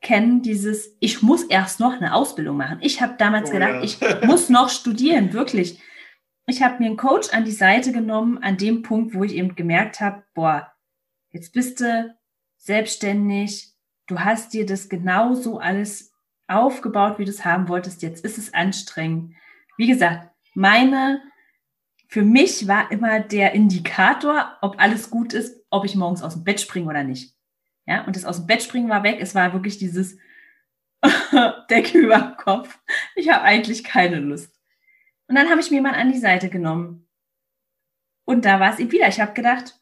kennen 0.00 0.42
dieses, 0.42 0.96
ich 1.00 1.22
muss 1.22 1.42
erst 1.44 1.80
noch 1.80 1.92
eine 1.92 2.14
Ausbildung 2.14 2.56
machen. 2.56 2.78
Ich 2.80 3.02
habe 3.02 3.14
damals 3.18 3.50
oh, 3.50 3.52
gedacht, 3.52 3.74
ja. 3.74 3.82
ich 3.82 4.26
muss 4.26 4.48
noch 4.48 4.70
studieren, 4.70 5.32
wirklich. 5.32 5.80
Ich 6.46 6.62
habe 6.62 6.78
mir 6.78 6.86
einen 6.86 6.96
Coach 6.96 7.32
an 7.32 7.44
die 7.44 7.50
Seite 7.52 7.92
genommen, 7.92 8.38
an 8.38 8.56
dem 8.56 8.82
Punkt, 8.82 9.14
wo 9.14 9.24
ich 9.24 9.34
eben 9.34 9.54
gemerkt 9.54 10.00
habe, 10.00 10.24
boah, 10.34 10.72
jetzt 11.30 11.52
bist 11.52 11.80
du 11.80 12.14
selbstständig, 12.56 13.72
du 14.06 14.20
hast 14.20 14.52
dir 14.52 14.66
das 14.66 14.88
genauso 14.88 15.58
alles 15.58 16.12
aufgebaut, 16.48 17.18
wie 17.18 17.24
du 17.24 17.30
es 17.30 17.44
haben 17.44 17.68
wolltest, 17.68 18.02
jetzt 18.02 18.24
ist 18.24 18.38
es 18.38 18.52
anstrengend. 18.52 19.34
Wie 19.76 19.86
gesagt, 19.86 20.30
meine, 20.54 21.22
für 22.08 22.22
mich 22.22 22.66
war 22.66 22.90
immer 22.90 23.20
der 23.20 23.52
Indikator, 23.52 24.56
ob 24.62 24.80
alles 24.80 25.10
gut 25.10 25.32
ist, 25.32 25.64
ob 25.70 25.84
ich 25.84 25.94
morgens 25.94 26.22
aus 26.22 26.34
dem 26.34 26.42
Bett 26.42 26.60
springe 26.60 26.88
oder 26.88 27.04
nicht. 27.04 27.34
Ja, 27.90 28.04
und 28.04 28.14
das 28.14 28.24
aus 28.24 28.36
dem 28.36 28.46
Bett 28.46 28.62
springen 28.62 28.88
war 28.88 29.02
weg. 29.02 29.18
Es 29.20 29.34
war 29.34 29.52
wirklich 29.52 29.76
dieses 29.76 30.16
Decke 31.70 31.98
über 31.98 32.18
dem 32.18 32.36
Kopf. 32.36 32.78
Ich 33.16 33.28
habe 33.28 33.42
eigentlich 33.42 33.82
keine 33.82 34.20
Lust. 34.20 34.56
Und 35.26 35.34
dann 35.34 35.50
habe 35.50 35.60
ich 35.60 35.72
mir 35.72 35.82
mal 35.82 35.94
an 35.94 36.12
die 36.12 36.20
Seite 36.20 36.50
genommen. 36.50 37.08
Und 38.24 38.44
da 38.44 38.60
war 38.60 38.72
es 38.72 38.78
eben 38.78 38.92
wieder. 38.92 39.08
Ich 39.08 39.20
habe 39.20 39.32
gedacht, 39.32 39.80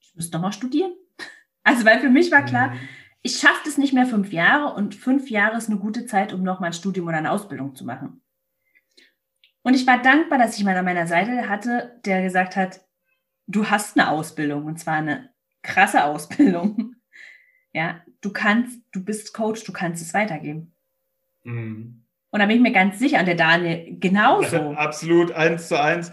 ich 0.00 0.14
müsste 0.14 0.32
doch 0.32 0.40
mal 0.40 0.52
studieren. 0.52 0.92
Also, 1.64 1.84
weil 1.84 2.00
für 2.00 2.08
mich 2.08 2.32
war 2.32 2.46
klar, 2.46 2.70
mhm. 2.70 2.78
ich 3.20 3.40
schaffe 3.40 3.60
das 3.66 3.76
nicht 3.76 3.92
mehr 3.92 4.06
fünf 4.06 4.32
Jahre 4.32 4.72
und 4.72 4.94
fünf 4.94 5.28
Jahre 5.28 5.58
ist 5.58 5.68
eine 5.68 5.78
gute 5.78 6.06
Zeit, 6.06 6.32
um 6.32 6.42
noch 6.42 6.60
mal 6.60 6.68
ein 6.68 6.72
Studium 6.72 7.08
oder 7.08 7.18
eine 7.18 7.30
Ausbildung 7.30 7.74
zu 7.74 7.84
machen. 7.84 8.22
Und 9.60 9.74
ich 9.74 9.86
war 9.86 10.00
dankbar, 10.00 10.38
dass 10.38 10.56
ich 10.56 10.64
mal 10.64 10.74
an 10.74 10.86
meiner 10.86 11.06
Seite 11.06 11.46
hatte, 11.46 12.00
der 12.06 12.22
gesagt 12.22 12.56
hat, 12.56 12.80
du 13.46 13.68
hast 13.68 13.98
eine 13.98 14.08
Ausbildung 14.08 14.64
und 14.64 14.80
zwar 14.80 14.94
eine 14.94 15.28
krasse 15.60 16.04
Ausbildung. 16.04 16.87
Ja, 17.72 18.02
du 18.20 18.32
kannst, 18.32 18.80
du 18.92 19.04
bist 19.04 19.32
Coach, 19.34 19.64
du 19.64 19.72
kannst 19.72 20.02
es 20.02 20.14
weitergeben. 20.14 20.72
Mhm. 21.44 22.04
Und 22.30 22.40
da 22.40 22.46
bin 22.46 22.56
ich 22.56 22.62
mir 22.62 22.72
ganz 22.72 22.98
sicher, 22.98 23.20
und 23.20 23.26
der 23.26 23.34
Daniel 23.34 23.96
genauso. 23.98 24.56
Absolut, 24.76 25.32
eins 25.32 25.68
zu 25.68 25.80
eins. 25.80 26.12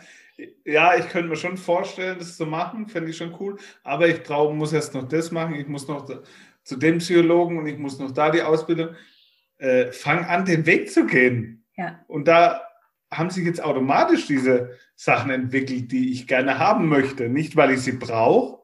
Ja, 0.65 0.95
ich 0.95 1.07
könnte 1.09 1.29
mir 1.29 1.37
schon 1.37 1.57
vorstellen, 1.57 2.19
das 2.19 2.37
zu 2.37 2.45
machen, 2.45 2.87
fände 2.87 3.09
ich 3.09 3.17
schon 3.17 3.35
cool. 3.39 3.57
Aber 3.83 4.07
ich 4.07 4.23
brauche, 4.23 4.53
muss 4.53 4.73
erst 4.73 4.93
noch 4.93 5.07
das 5.07 5.31
machen, 5.31 5.55
ich 5.55 5.67
muss 5.67 5.87
noch 5.87 6.09
zu 6.63 6.75
dem 6.75 6.97
Psychologen 6.97 7.57
und 7.57 7.67
ich 7.67 7.77
muss 7.77 7.99
noch 7.99 8.11
da 8.11 8.31
die 8.31 8.41
Ausbildung. 8.41 8.95
Äh, 9.57 9.91
fang 9.91 10.25
an, 10.25 10.45
den 10.45 10.65
Weg 10.65 10.91
zu 10.91 11.05
gehen. 11.05 11.65
Ja. 11.77 12.03
Und 12.07 12.27
da 12.27 12.61
haben 13.11 13.29
sich 13.29 13.45
jetzt 13.45 13.63
automatisch 13.63 14.27
diese 14.27 14.71
Sachen 14.95 15.31
entwickelt, 15.31 15.91
die 15.91 16.11
ich 16.11 16.27
gerne 16.27 16.59
haben 16.59 16.89
möchte. 16.89 17.29
Nicht, 17.29 17.55
weil 17.55 17.71
ich 17.71 17.81
sie 17.81 17.93
brauche, 17.93 18.61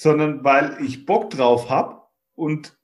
sondern 0.00 0.42
weil 0.42 0.78
ich 0.82 1.04
Bock 1.04 1.28
drauf 1.28 1.68
habe. 1.68 2.00
Und 2.34 2.74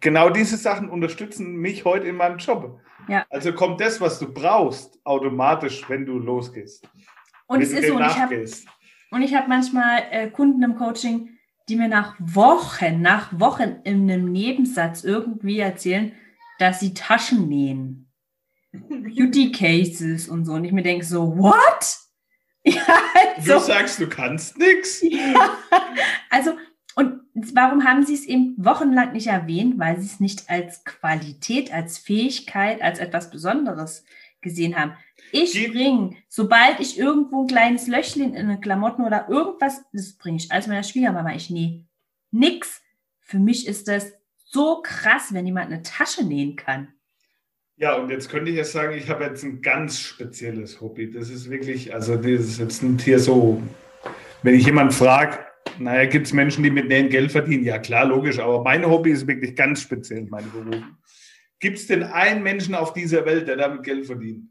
genau 0.00 0.28
diese 0.28 0.58
Sachen 0.58 0.90
unterstützen 0.90 1.56
mich 1.56 1.86
heute 1.86 2.06
in 2.08 2.16
meinem 2.16 2.36
Job. 2.36 2.78
Ja. 3.08 3.24
Also 3.30 3.54
kommt 3.54 3.80
das, 3.80 4.02
was 4.02 4.18
du 4.18 4.30
brauchst, 4.30 5.00
automatisch, 5.04 5.88
wenn 5.88 6.04
du 6.04 6.18
losgehst. 6.18 6.86
Und 7.46 7.60
wenn 7.60 7.62
es 7.62 7.72
ist 7.72 7.88
so, 7.88 7.94
und 7.94 8.02
ich 8.02 8.18
habe 8.18 8.34
nachgehst. 8.34 8.68
und 9.12 9.22
ich 9.22 9.34
hab 9.34 9.48
manchmal 9.48 10.02
äh, 10.10 10.28
Kunden 10.28 10.62
im 10.62 10.76
Coaching, 10.76 11.30
die 11.70 11.76
mir 11.76 11.88
nach 11.88 12.16
Wochen, 12.18 13.00
nach 13.00 13.40
Wochen 13.40 13.76
in 13.84 14.02
einem 14.02 14.30
Nebensatz 14.30 15.04
irgendwie 15.04 15.60
erzählen, 15.60 16.12
dass 16.58 16.80
sie 16.80 16.92
Taschen 16.92 17.48
nähen. 17.48 18.12
Beauty 18.72 19.52
Cases 19.52 20.28
und 20.28 20.44
so. 20.44 20.52
Und 20.52 20.66
ich 20.66 20.72
mir 20.72 20.82
denke 20.82 21.06
so, 21.06 21.38
what? 21.38 22.05
Ja, 22.74 22.82
Du 23.44 23.52
also, 23.54 23.66
sagst, 23.66 24.00
du 24.00 24.08
kannst 24.08 24.58
nichts. 24.58 25.00
ja, 25.02 25.56
also, 26.30 26.52
und 26.96 27.20
warum 27.54 27.84
haben 27.84 28.04
sie 28.04 28.14
es 28.14 28.24
eben 28.24 28.54
wochenlang 28.58 29.12
nicht 29.12 29.26
erwähnt? 29.28 29.78
Weil 29.78 30.00
sie 30.00 30.06
es 30.06 30.20
nicht 30.20 30.48
als 30.50 30.82
Qualität, 30.84 31.72
als 31.72 31.98
Fähigkeit, 31.98 32.82
als 32.82 32.98
etwas 32.98 33.30
Besonderes 33.30 34.04
gesehen 34.40 34.76
haben. 34.76 34.94
Ich 35.32 35.52
Die- 35.52 35.68
bringe, 35.68 36.16
sobald 36.28 36.80
ich 36.80 36.98
irgendwo 36.98 37.42
ein 37.42 37.46
kleines 37.48 37.86
Löchchen 37.86 38.34
in 38.34 38.48
den 38.48 38.60
Klamotten 38.60 39.02
oder 39.04 39.28
irgendwas, 39.28 39.84
das 39.92 40.14
bringe 40.14 40.38
ich 40.38 40.50
als 40.50 40.66
meiner 40.66 40.82
Schwiegermama. 40.82 41.34
Ich 41.34 41.50
nähe 41.50 41.84
nix. 42.30 42.80
Für 43.20 43.38
mich 43.38 43.66
ist 43.66 43.88
das 43.88 44.12
so 44.44 44.80
krass, 44.82 45.32
wenn 45.34 45.46
jemand 45.46 45.66
eine 45.66 45.82
Tasche 45.82 46.24
nähen 46.24 46.56
kann. 46.56 46.88
Ja, 47.78 47.94
und 47.94 48.10
jetzt 48.10 48.30
könnte 48.30 48.50
ich 48.50 48.56
jetzt 48.56 48.72
sagen, 48.72 48.96
ich 48.96 49.10
habe 49.10 49.24
jetzt 49.24 49.44
ein 49.44 49.60
ganz 49.60 49.98
spezielles 49.98 50.80
Hobby. 50.80 51.10
Das 51.10 51.28
ist 51.28 51.50
wirklich, 51.50 51.92
also 51.92 52.16
das 52.16 52.26
ist 52.26 52.58
jetzt 52.58 52.82
ein 52.82 52.96
Tier 52.96 53.18
so, 53.18 53.62
wenn 54.42 54.54
ich 54.54 54.64
jemanden 54.64 54.92
frage, 54.92 55.38
naja, 55.78 56.08
gibt 56.08 56.26
es 56.26 56.32
Menschen, 56.32 56.64
die 56.64 56.70
mit 56.70 56.88
Nähen 56.88 57.10
Geld 57.10 57.32
verdienen? 57.32 57.64
Ja, 57.64 57.78
klar, 57.78 58.06
logisch, 58.06 58.38
aber 58.38 58.62
mein 58.62 58.86
Hobby 58.86 59.10
ist 59.10 59.26
wirklich 59.26 59.54
ganz 59.54 59.82
speziell, 59.82 60.26
meine 60.30 60.46
Beruf. 60.46 60.82
Gibt 61.60 61.76
es 61.76 61.86
denn 61.86 62.02
einen 62.02 62.42
Menschen 62.42 62.74
auf 62.74 62.94
dieser 62.94 63.26
Welt, 63.26 63.46
der 63.46 63.56
damit 63.56 63.82
Geld 63.82 64.06
verdient? 64.06 64.48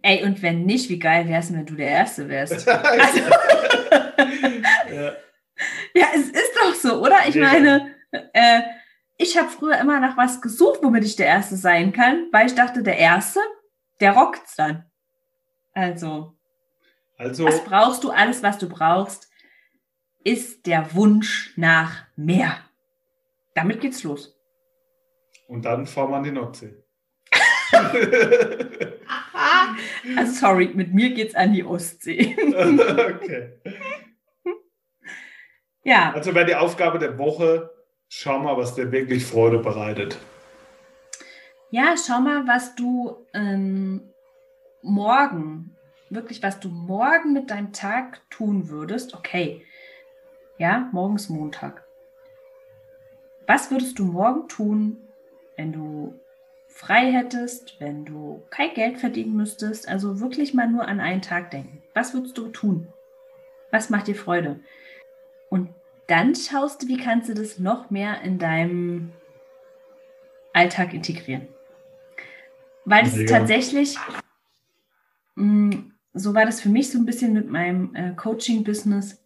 Ey, 0.00 0.24
und 0.24 0.40
wenn 0.42 0.64
nicht, 0.64 0.88
wie 0.88 0.98
geil 0.98 1.28
wär's, 1.28 1.52
wenn 1.52 1.66
du 1.66 1.74
der 1.74 1.88
Erste 1.88 2.28
wärst? 2.28 2.66
ja. 2.66 2.82
Ja, 5.94 6.06
es 6.14 6.28
ist 6.28 6.52
doch 6.54 6.74
so, 6.74 7.02
oder? 7.02 7.16
Ich 7.28 7.34
Mega. 7.34 7.48
meine, 7.48 7.94
äh, 8.32 8.60
ich 9.18 9.36
habe 9.36 9.48
früher 9.48 9.78
immer 9.78 10.00
nach 10.00 10.16
was 10.16 10.40
gesucht, 10.40 10.80
womit 10.82 11.04
ich 11.04 11.16
der 11.16 11.26
Erste 11.26 11.56
sein 11.56 11.92
kann, 11.92 12.28
weil 12.32 12.46
ich 12.46 12.54
dachte, 12.54 12.82
der 12.82 12.96
Erste, 12.98 13.40
der 14.00 14.12
rockt's 14.12 14.54
dann. 14.56 14.84
Also, 15.74 16.36
Also, 17.18 17.44
was 17.44 17.62
brauchst 17.64 18.04
du? 18.04 18.10
Alles, 18.10 18.42
was 18.42 18.58
du 18.58 18.68
brauchst, 18.68 19.28
ist 20.24 20.66
der 20.66 20.94
Wunsch 20.94 21.52
nach 21.56 22.06
mehr. 22.16 22.58
Damit 23.54 23.80
geht's 23.80 24.02
los. 24.04 24.34
und 25.48 25.64
dann 25.64 25.86
fahren 25.86 26.10
wir 26.10 26.16
an 26.16 26.24
die 26.24 26.30
Nordsee. 26.32 26.74
Also, 30.16 30.32
sorry, 30.32 30.70
mit 30.74 30.92
mir 30.94 31.10
geht's 31.10 31.34
an 31.34 31.52
die 31.52 31.62
Ostsee. 31.64 32.34
okay. 32.48 33.60
ja, 35.84 36.12
Also 36.12 36.34
wäre 36.34 36.46
die 36.46 36.54
Aufgabe 36.54 36.98
der 36.98 37.18
Woche, 37.18 37.70
schau 38.08 38.38
mal, 38.38 38.56
was 38.56 38.74
dir 38.74 38.90
wirklich 38.90 39.24
Freude 39.24 39.58
bereitet. 39.58 40.18
ja, 41.70 41.94
schau 41.96 42.20
mal, 42.20 42.46
was 42.46 42.74
du 42.74 43.26
ähm, 43.34 44.10
morgen, 44.82 45.76
wirklich, 46.10 46.42
was 46.42 46.60
du 46.60 46.68
morgen 46.68 47.32
mit 47.32 47.50
deinem 47.50 47.72
Tag 47.72 48.20
tun 48.30 48.68
würdest. 48.70 49.14
Okay, 49.14 49.64
ja, 50.56 50.88
morgens 50.92 51.28
Montag. 51.28 51.84
Was 53.46 53.70
würdest 53.70 53.98
du 53.98 54.04
morgen 54.04 54.48
tun, 54.48 54.98
wenn 55.56 55.72
du 55.72 56.18
frei 56.68 57.10
hättest, 57.12 57.80
wenn 57.80 58.04
du 58.04 58.42
kein 58.50 58.74
Geld 58.74 58.98
verdienen 58.98 59.36
müsstest? 59.36 59.88
Also 59.88 60.20
wirklich 60.20 60.54
mal 60.54 60.68
nur 60.68 60.86
an 60.86 61.00
einen 61.00 61.22
Tag 61.22 61.50
denken. 61.50 61.82
Was 61.94 62.12
würdest 62.14 62.36
du 62.36 62.48
tun? 62.48 62.92
Was 63.70 63.90
macht 63.90 64.06
dir 64.06 64.14
Freude? 64.14 64.60
Und 65.50 65.70
dann 66.08 66.34
schaust 66.34 66.82
du, 66.82 66.88
wie 66.88 66.96
kannst 66.96 67.28
du 67.28 67.34
das 67.34 67.58
noch 67.58 67.90
mehr 67.90 68.22
in 68.22 68.38
deinem 68.38 69.12
Alltag 70.54 70.94
integrieren. 70.94 71.46
Weil 72.84 73.06
es 73.06 73.14
Mega. 73.14 73.38
tatsächlich, 73.38 73.96
mh, 75.36 75.76
so 76.14 76.34
war 76.34 76.46
das 76.46 76.60
für 76.62 76.70
mich 76.70 76.90
so 76.90 76.98
ein 76.98 77.04
bisschen 77.04 77.34
mit 77.34 77.50
meinem 77.50 77.94
äh, 77.94 78.14
Coaching-Business. 78.14 79.22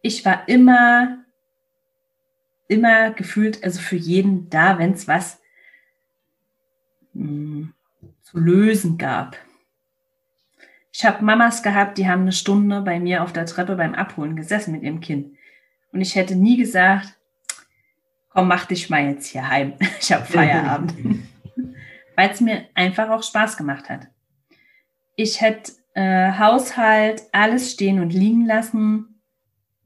Ich 0.00 0.24
war 0.24 0.48
immer, 0.48 1.18
immer 2.68 3.10
gefühlt, 3.10 3.62
also 3.62 3.78
für 3.78 3.96
jeden 3.96 4.48
da, 4.48 4.78
wenn 4.78 4.92
es 4.92 5.06
was 5.06 5.40
mh, 7.12 7.68
zu 8.22 8.38
lösen 8.38 8.96
gab. 8.96 9.36
Ich 10.90 11.04
habe 11.04 11.22
Mamas 11.22 11.62
gehabt, 11.62 11.98
die 11.98 12.08
haben 12.08 12.22
eine 12.22 12.32
Stunde 12.32 12.80
bei 12.80 12.98
mir 12.98 13.22
auf 13.22 13.34
der 13.34 13.44
Treppe 13.44 13.76
beim 13.76 13.94
Abholen 13.94 14.36
gesessen 14.36 14.72
mit 14.72 14.82
ihrem 14.82 15.00
Kind. 15.00 15.37
Und 15.92 16.00
ich 16.00 16.14
hätte 16.14 16.36
nie 16.36 16.56
gesagt, 16.56 17.14
komm, 18.30 18.48
mach 18.48 18.66
dich 18.66 18.90
mal 18.90 19.04
jetzt 19.04 19.26
hier 19.26 19.48
heim. 19.48 19.74
Ich 20.00 20.12
habe 20.12 20.24
Feierabend. 20.24 20.94
Weil 22.16 22.30
es 22.30 22.40
mir 22.40 22.64
einfach 22.74 23.10
auch 23.10 23.22
Spaß 23.22 23.56
gemacht 23.56 23.88
hat. 23.88 24.08
Ich 25.16 25.40
hätte 25.40 25.72
äh, 25.94 26.32
Haushalt, 26.32 27.22
alles 27.32 27.72
stehen 27.72 28.00
und 28.00 28.12
liegen 28.12 28.44
lassen, 28.44 29.20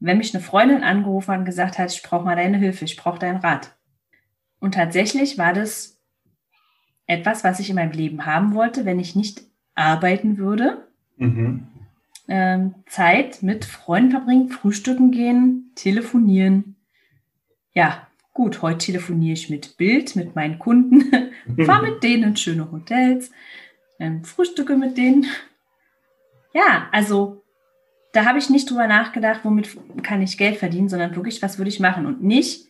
wenn 0.00 0.18
mich 0.18 0.34
eine 0.34 0.42
Freundin 0.42 0.82
angerufen 0.82 1.32
hat 1.32 1.38
und 1.40 1.44
gesagt 1.44 1.78
hat, 1.78 1.92
ich 1.92 2.02
brauche 2.02 2.24
mal 2.24 2.36
deine 2.36 2.58
Hilfe, 2.58 2.84
ich 2.84 2.96
brauche 2.96 3.18
deinen 3.18 3.38
Rat. 3.38 3.76
Und 4.60 4.74
tatsächlich 4.74 5.38
war 5.38 5.52
das 5.52 6.00
etwas, 7.06 7.44
was 7.44 7.60
ich 7.60 7.68
in 7.70 7.76
meinem 7.76 7.92
Leben 7.92 8.26
haben 8.26 8.54
wollte, 8.54 8.84
wenn 8.84 9.00
ich 9.00 9.14
nicht 9.14 9.42
arbeiten 9.74 10.38
würde 10.38 10.86
Mhm. 11.22 11.66
Ähm, 12.28 12.74
Zeit 12.86 13.42
mit 13.42 13.64
Freunden 13.64 14.12
verbringen, 14.12 14.48
frühstücken 14.48 15.10
gehen, 15.10 15.72
telefonieren. 15.74 16.76
Ja, 17.74 18.06
gut, 18.32 18.62
heute 18.62 18.86
telefoniere 18.86 19.34
ich 19.34 19.50
mit 19.50 19.76
Bild, 19.76 20.16
mit 20.16 20.34
meinen 20.34 20.58
Kunden, 20.58 21.10
fahre 21.64 21.90
mit 21.90 22.02
denen 22.02 22.24
in 22.24 22.36
schöne 22.36 22.70
Hotels, 22.70 23.30
ähm, 23.98 24.24
frühstücke 24.24 24.76
mit 24.76 24.96
denen. 24.96 25.26
Ja, 26.54 26.88
also 26.92 27.42
da 28.12 28.26
habe 28.26 28.38
ich 28.38 28.50
nicht 28.50 28.70
drüber 28.70 28.86
nachgedacht, 28.86 29.40
womit 29.42 29.76
kann 30.02 30.22
ich 30.22 30.36
Geld 30.38 30.58
verdienen, 30.58 30.88
sondern 30.88 31.16
wirklich, 31.16 31.40
was 31.42 31.58
würde 31.58 31.70
ich 31.70 31.80
machen 31.80 32.06
und 32.06 32.22
nicht, 32.22 32.68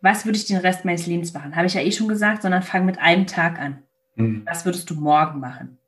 was 0.00 0.26
würde 0.26 0.38
ich 0.38 0.46
den 0.46 0.58
Rest 0.58 0.84
meines 0.84 1.06
Lebens 1.06 1.32
machen. 1.32 1.56
Habe 1.56 1.66
ich 1.66 1.74
ja 1.74 1.80
eh 1.80 1.90
schon 1.90 2.08
gesagt, 2.08 2.42
sondern 2.42 2.62
fang 2.62 2.84
mit 2.84 2.98
einem 2.98 3.26
Tag 3.26 3.58
an. 3.58 3.82
Mhm. 4.14 4.42
Was 4.46 4.64
würdest 4.64 4.88
du 4.90 4.94
morgen 4.94 5.40
machen? 5.40 5.78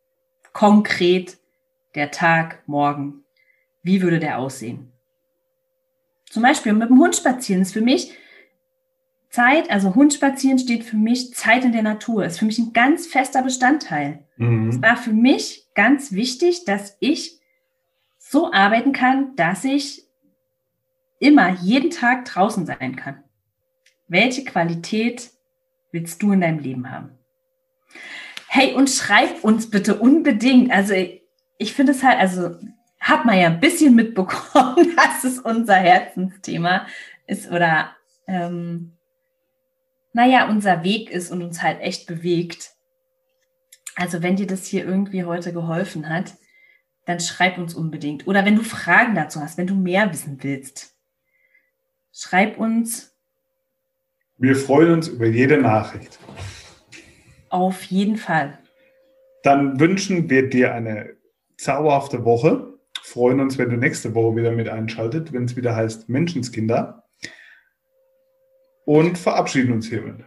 Konkret 0.53 1.40
der 1.95 2.11
Tag 2.11 2.63
morgen. 2.67 3.25
Wie 3.83 4.03
würde 4.03 4.19
der 4.19 4.39
aussehen? 4.39 4.93
Zum 6.29 6.43
Beispiel 6.43 6.73
mit 6.73 6.89
dem 6.89 6.99
Hund 6.99 7.17
spazieren 7.17 7.63
ist 7.63 7.73
für 7.73 7.81
mich 7.81 8.13
Zeit, 9.31 9.71
also 9.71 9.95
Hund 9.95 10.13
spazieren 10.13 10.59
steht 10.59 10.85
für 10.85 10.97
mich 10.97 11.35
Zeit 11.35 11.65
in 11.65 11.73
der 11.73 11.83
Natur, 11.83 12.25
ist 12.25 12.39
für 12.39 12.45
mich 12.45 12.59
ein 12.59 12.73
ganz 12.73 13.07
fester 13.07 13.43
Bestandteil. 13.43 14.25
Es 14.37 14.45
Mhm. 14.45 14.83
war 14.83 14.97
für 14.97 15.13
mich 15.13 15.69
ganz 15.75 16.13
wichtig, 16.13 16.65
dass 16.65 16.97
ich 17.01 17.39
so 18.19 18.53
arbeiten 18.53 18.93
kann, 18.93 19.37
dass 19.37 19.65
ich 19.65 20.05
immer 21.21 21.51
jeden 21.51 21.91
Tag 21.91 22.25
draußen 22.25 22.67
sein 22.67 22.97
kann. 22.97 23.23
Welche 24.09 24.45
Qualität 24.45 25.31
willst 25.93 26.23
du 26.23 26.33
in 26.33 26.41
deinem 26.41 26.59
Leben 26.59 26.91
haben? 26.91 27.11
Hey, 28.49 28.75
und 28.75 28.91
schreib 28.91 29.45
uns 29.45 29.71
bitte 29.71 30.01
unbedingt. 30.01 30.73
Also 30.73 30.95
ich 31.61 31.75
finde 31.75 31.93
es 31.93 32.03
halt, 32.03 32.19
also 32.19 32.57
hat 32.99 33.27
man 33.27 33.39
ja 33.39 33.47
ein 33.47 33.61
bisschen 33.61 33.95
mitbekommen, 33.95 34.93
dass 34.97 35.25
es 35.25 35.39
unser 35.39 35.77
Herzensthema 35.77 36.87
ist 37.27 37.51
oder 37.51 37.95
ähm, 38.27 38.97
naja, 40.13 40.49
unser 40.49 40.83
Weg 40.83 41.11
ist 41.11 41.31
und 41.31 41.43
uns 41.43 41.63
halt 41.63 41.81
echt 41.81 42.07
bewegt. 42.07 42.71
Also 43.95 44.23
wenn 44.23 44.37
dir 44.37 44.47
das 44.47 44.67
hier 44.67 44.87
irgendwie 44.87 45.25
heute 45.25 45.53
geholfen 45.53 46.09
hat, 46.09 46.35
dann 47.05 47.21
schreib 47.21 47.59
uns 47.59 47.75
unbedingt. 47.75 48.27
Oder 48.27 48.45
wenn 48.45 48.57
du 48.57 48.63
Fragen 48.63 49.15
dazu 49.15 49.41
hast, 49.41 49.59
wenn 49.59 49.67
du 49.67 49.75
mehr 49.75 50.11
wissen 50.13 50.39
willst, 50.43 50.97
schreib 52.13 52.59
uns 52.59 53.15
Wir 54.39 54.57
freuen 54.57 54.93
uns 54.95 55.09
über 55.09 55.27
jede 55.27 55.59
Nachricht. 55.59 56.19
auf 57.51 57.83
jeden 57.85 58.17
Fall. 58.17 58.59
Dann 59.43 59.79
wünschen 59.79 60.31
wir 60.31 60.49
dir 60.49 60.75
eine 60.75 61.20
zauberhafte 61.61 62.25
Woche. 62.25 62.75
Freuen 63.03 63.41
uns, 63.41 63.59
wenn 63.59 63.71
du 63.71 63.77
nächste 63.77 64.15
Woche 64.15 64.37
wieder 64.37 64.51
mit 64.51 64.69
einschaltet, 64.69 65.33
wenn 65.33 65.45
es 65.45 65.57
wieder 65.57 65.75
heißt 65.75 66.09
Menschenskinder. 66.09 67.05
Und 68.85 69.19
verabschieden 69.19 69.73
uns 69.73 69.87
hiermit. 69.89 70.25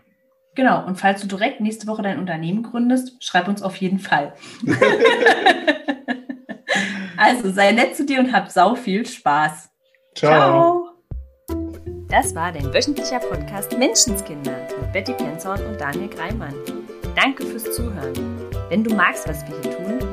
Genau, 0.56 0.86
und 0.86 0.98
falls 0.98 1.22
du 1.22 1.28
direkt 1.28 1.60
nächste 1.60 1.88
Woche 1.88 2.04
dein 2.04 2.20
Unternehmen 2.20 2.62
gründest, 2.62 3.24
schreib 3.24 3.48
uns 3.48 3.64
auf 3.64 3.76
jeden 3.78 4.00
Fall. 4.00 4.34
also 7.18 7.52
sei 7.52 7.72
nett 7.72 7.96
zu 7.96 8.06
dir 8.06 8.20
und 8.20 8.32
hab 8.32 8.50
sau 8.50 8.76
viel 8.76 9.06
Spaß. 9.06 9.72
Ciao. 10.16 10.30
Ciao. 10.30 10.90
Das 12.10 12.36
war 12.36 12.52
dein 12.52 12.72
wöchentlicher 12.72 13.20
Podcast 13.20 13.76
Menschenskinder 13.78 14.68
mit 14.80 14.94
Betty 14.94 15.14
Penzorn 15.14 15.66
und 15.66 15.82
Daniel 15.82 16.10
Greimann. 16.10 16.54
Danke 17.16 17.44
fürs 17.44 17.72
Zuhören. 17.72 18.14
Wenn 18.70 18.84
du 18.84 18.94
magst, 18.94 19.28
was 19.28 19.44
wir 19.48 19.60
hier 19.62 19.78
tun, 19.78 20.13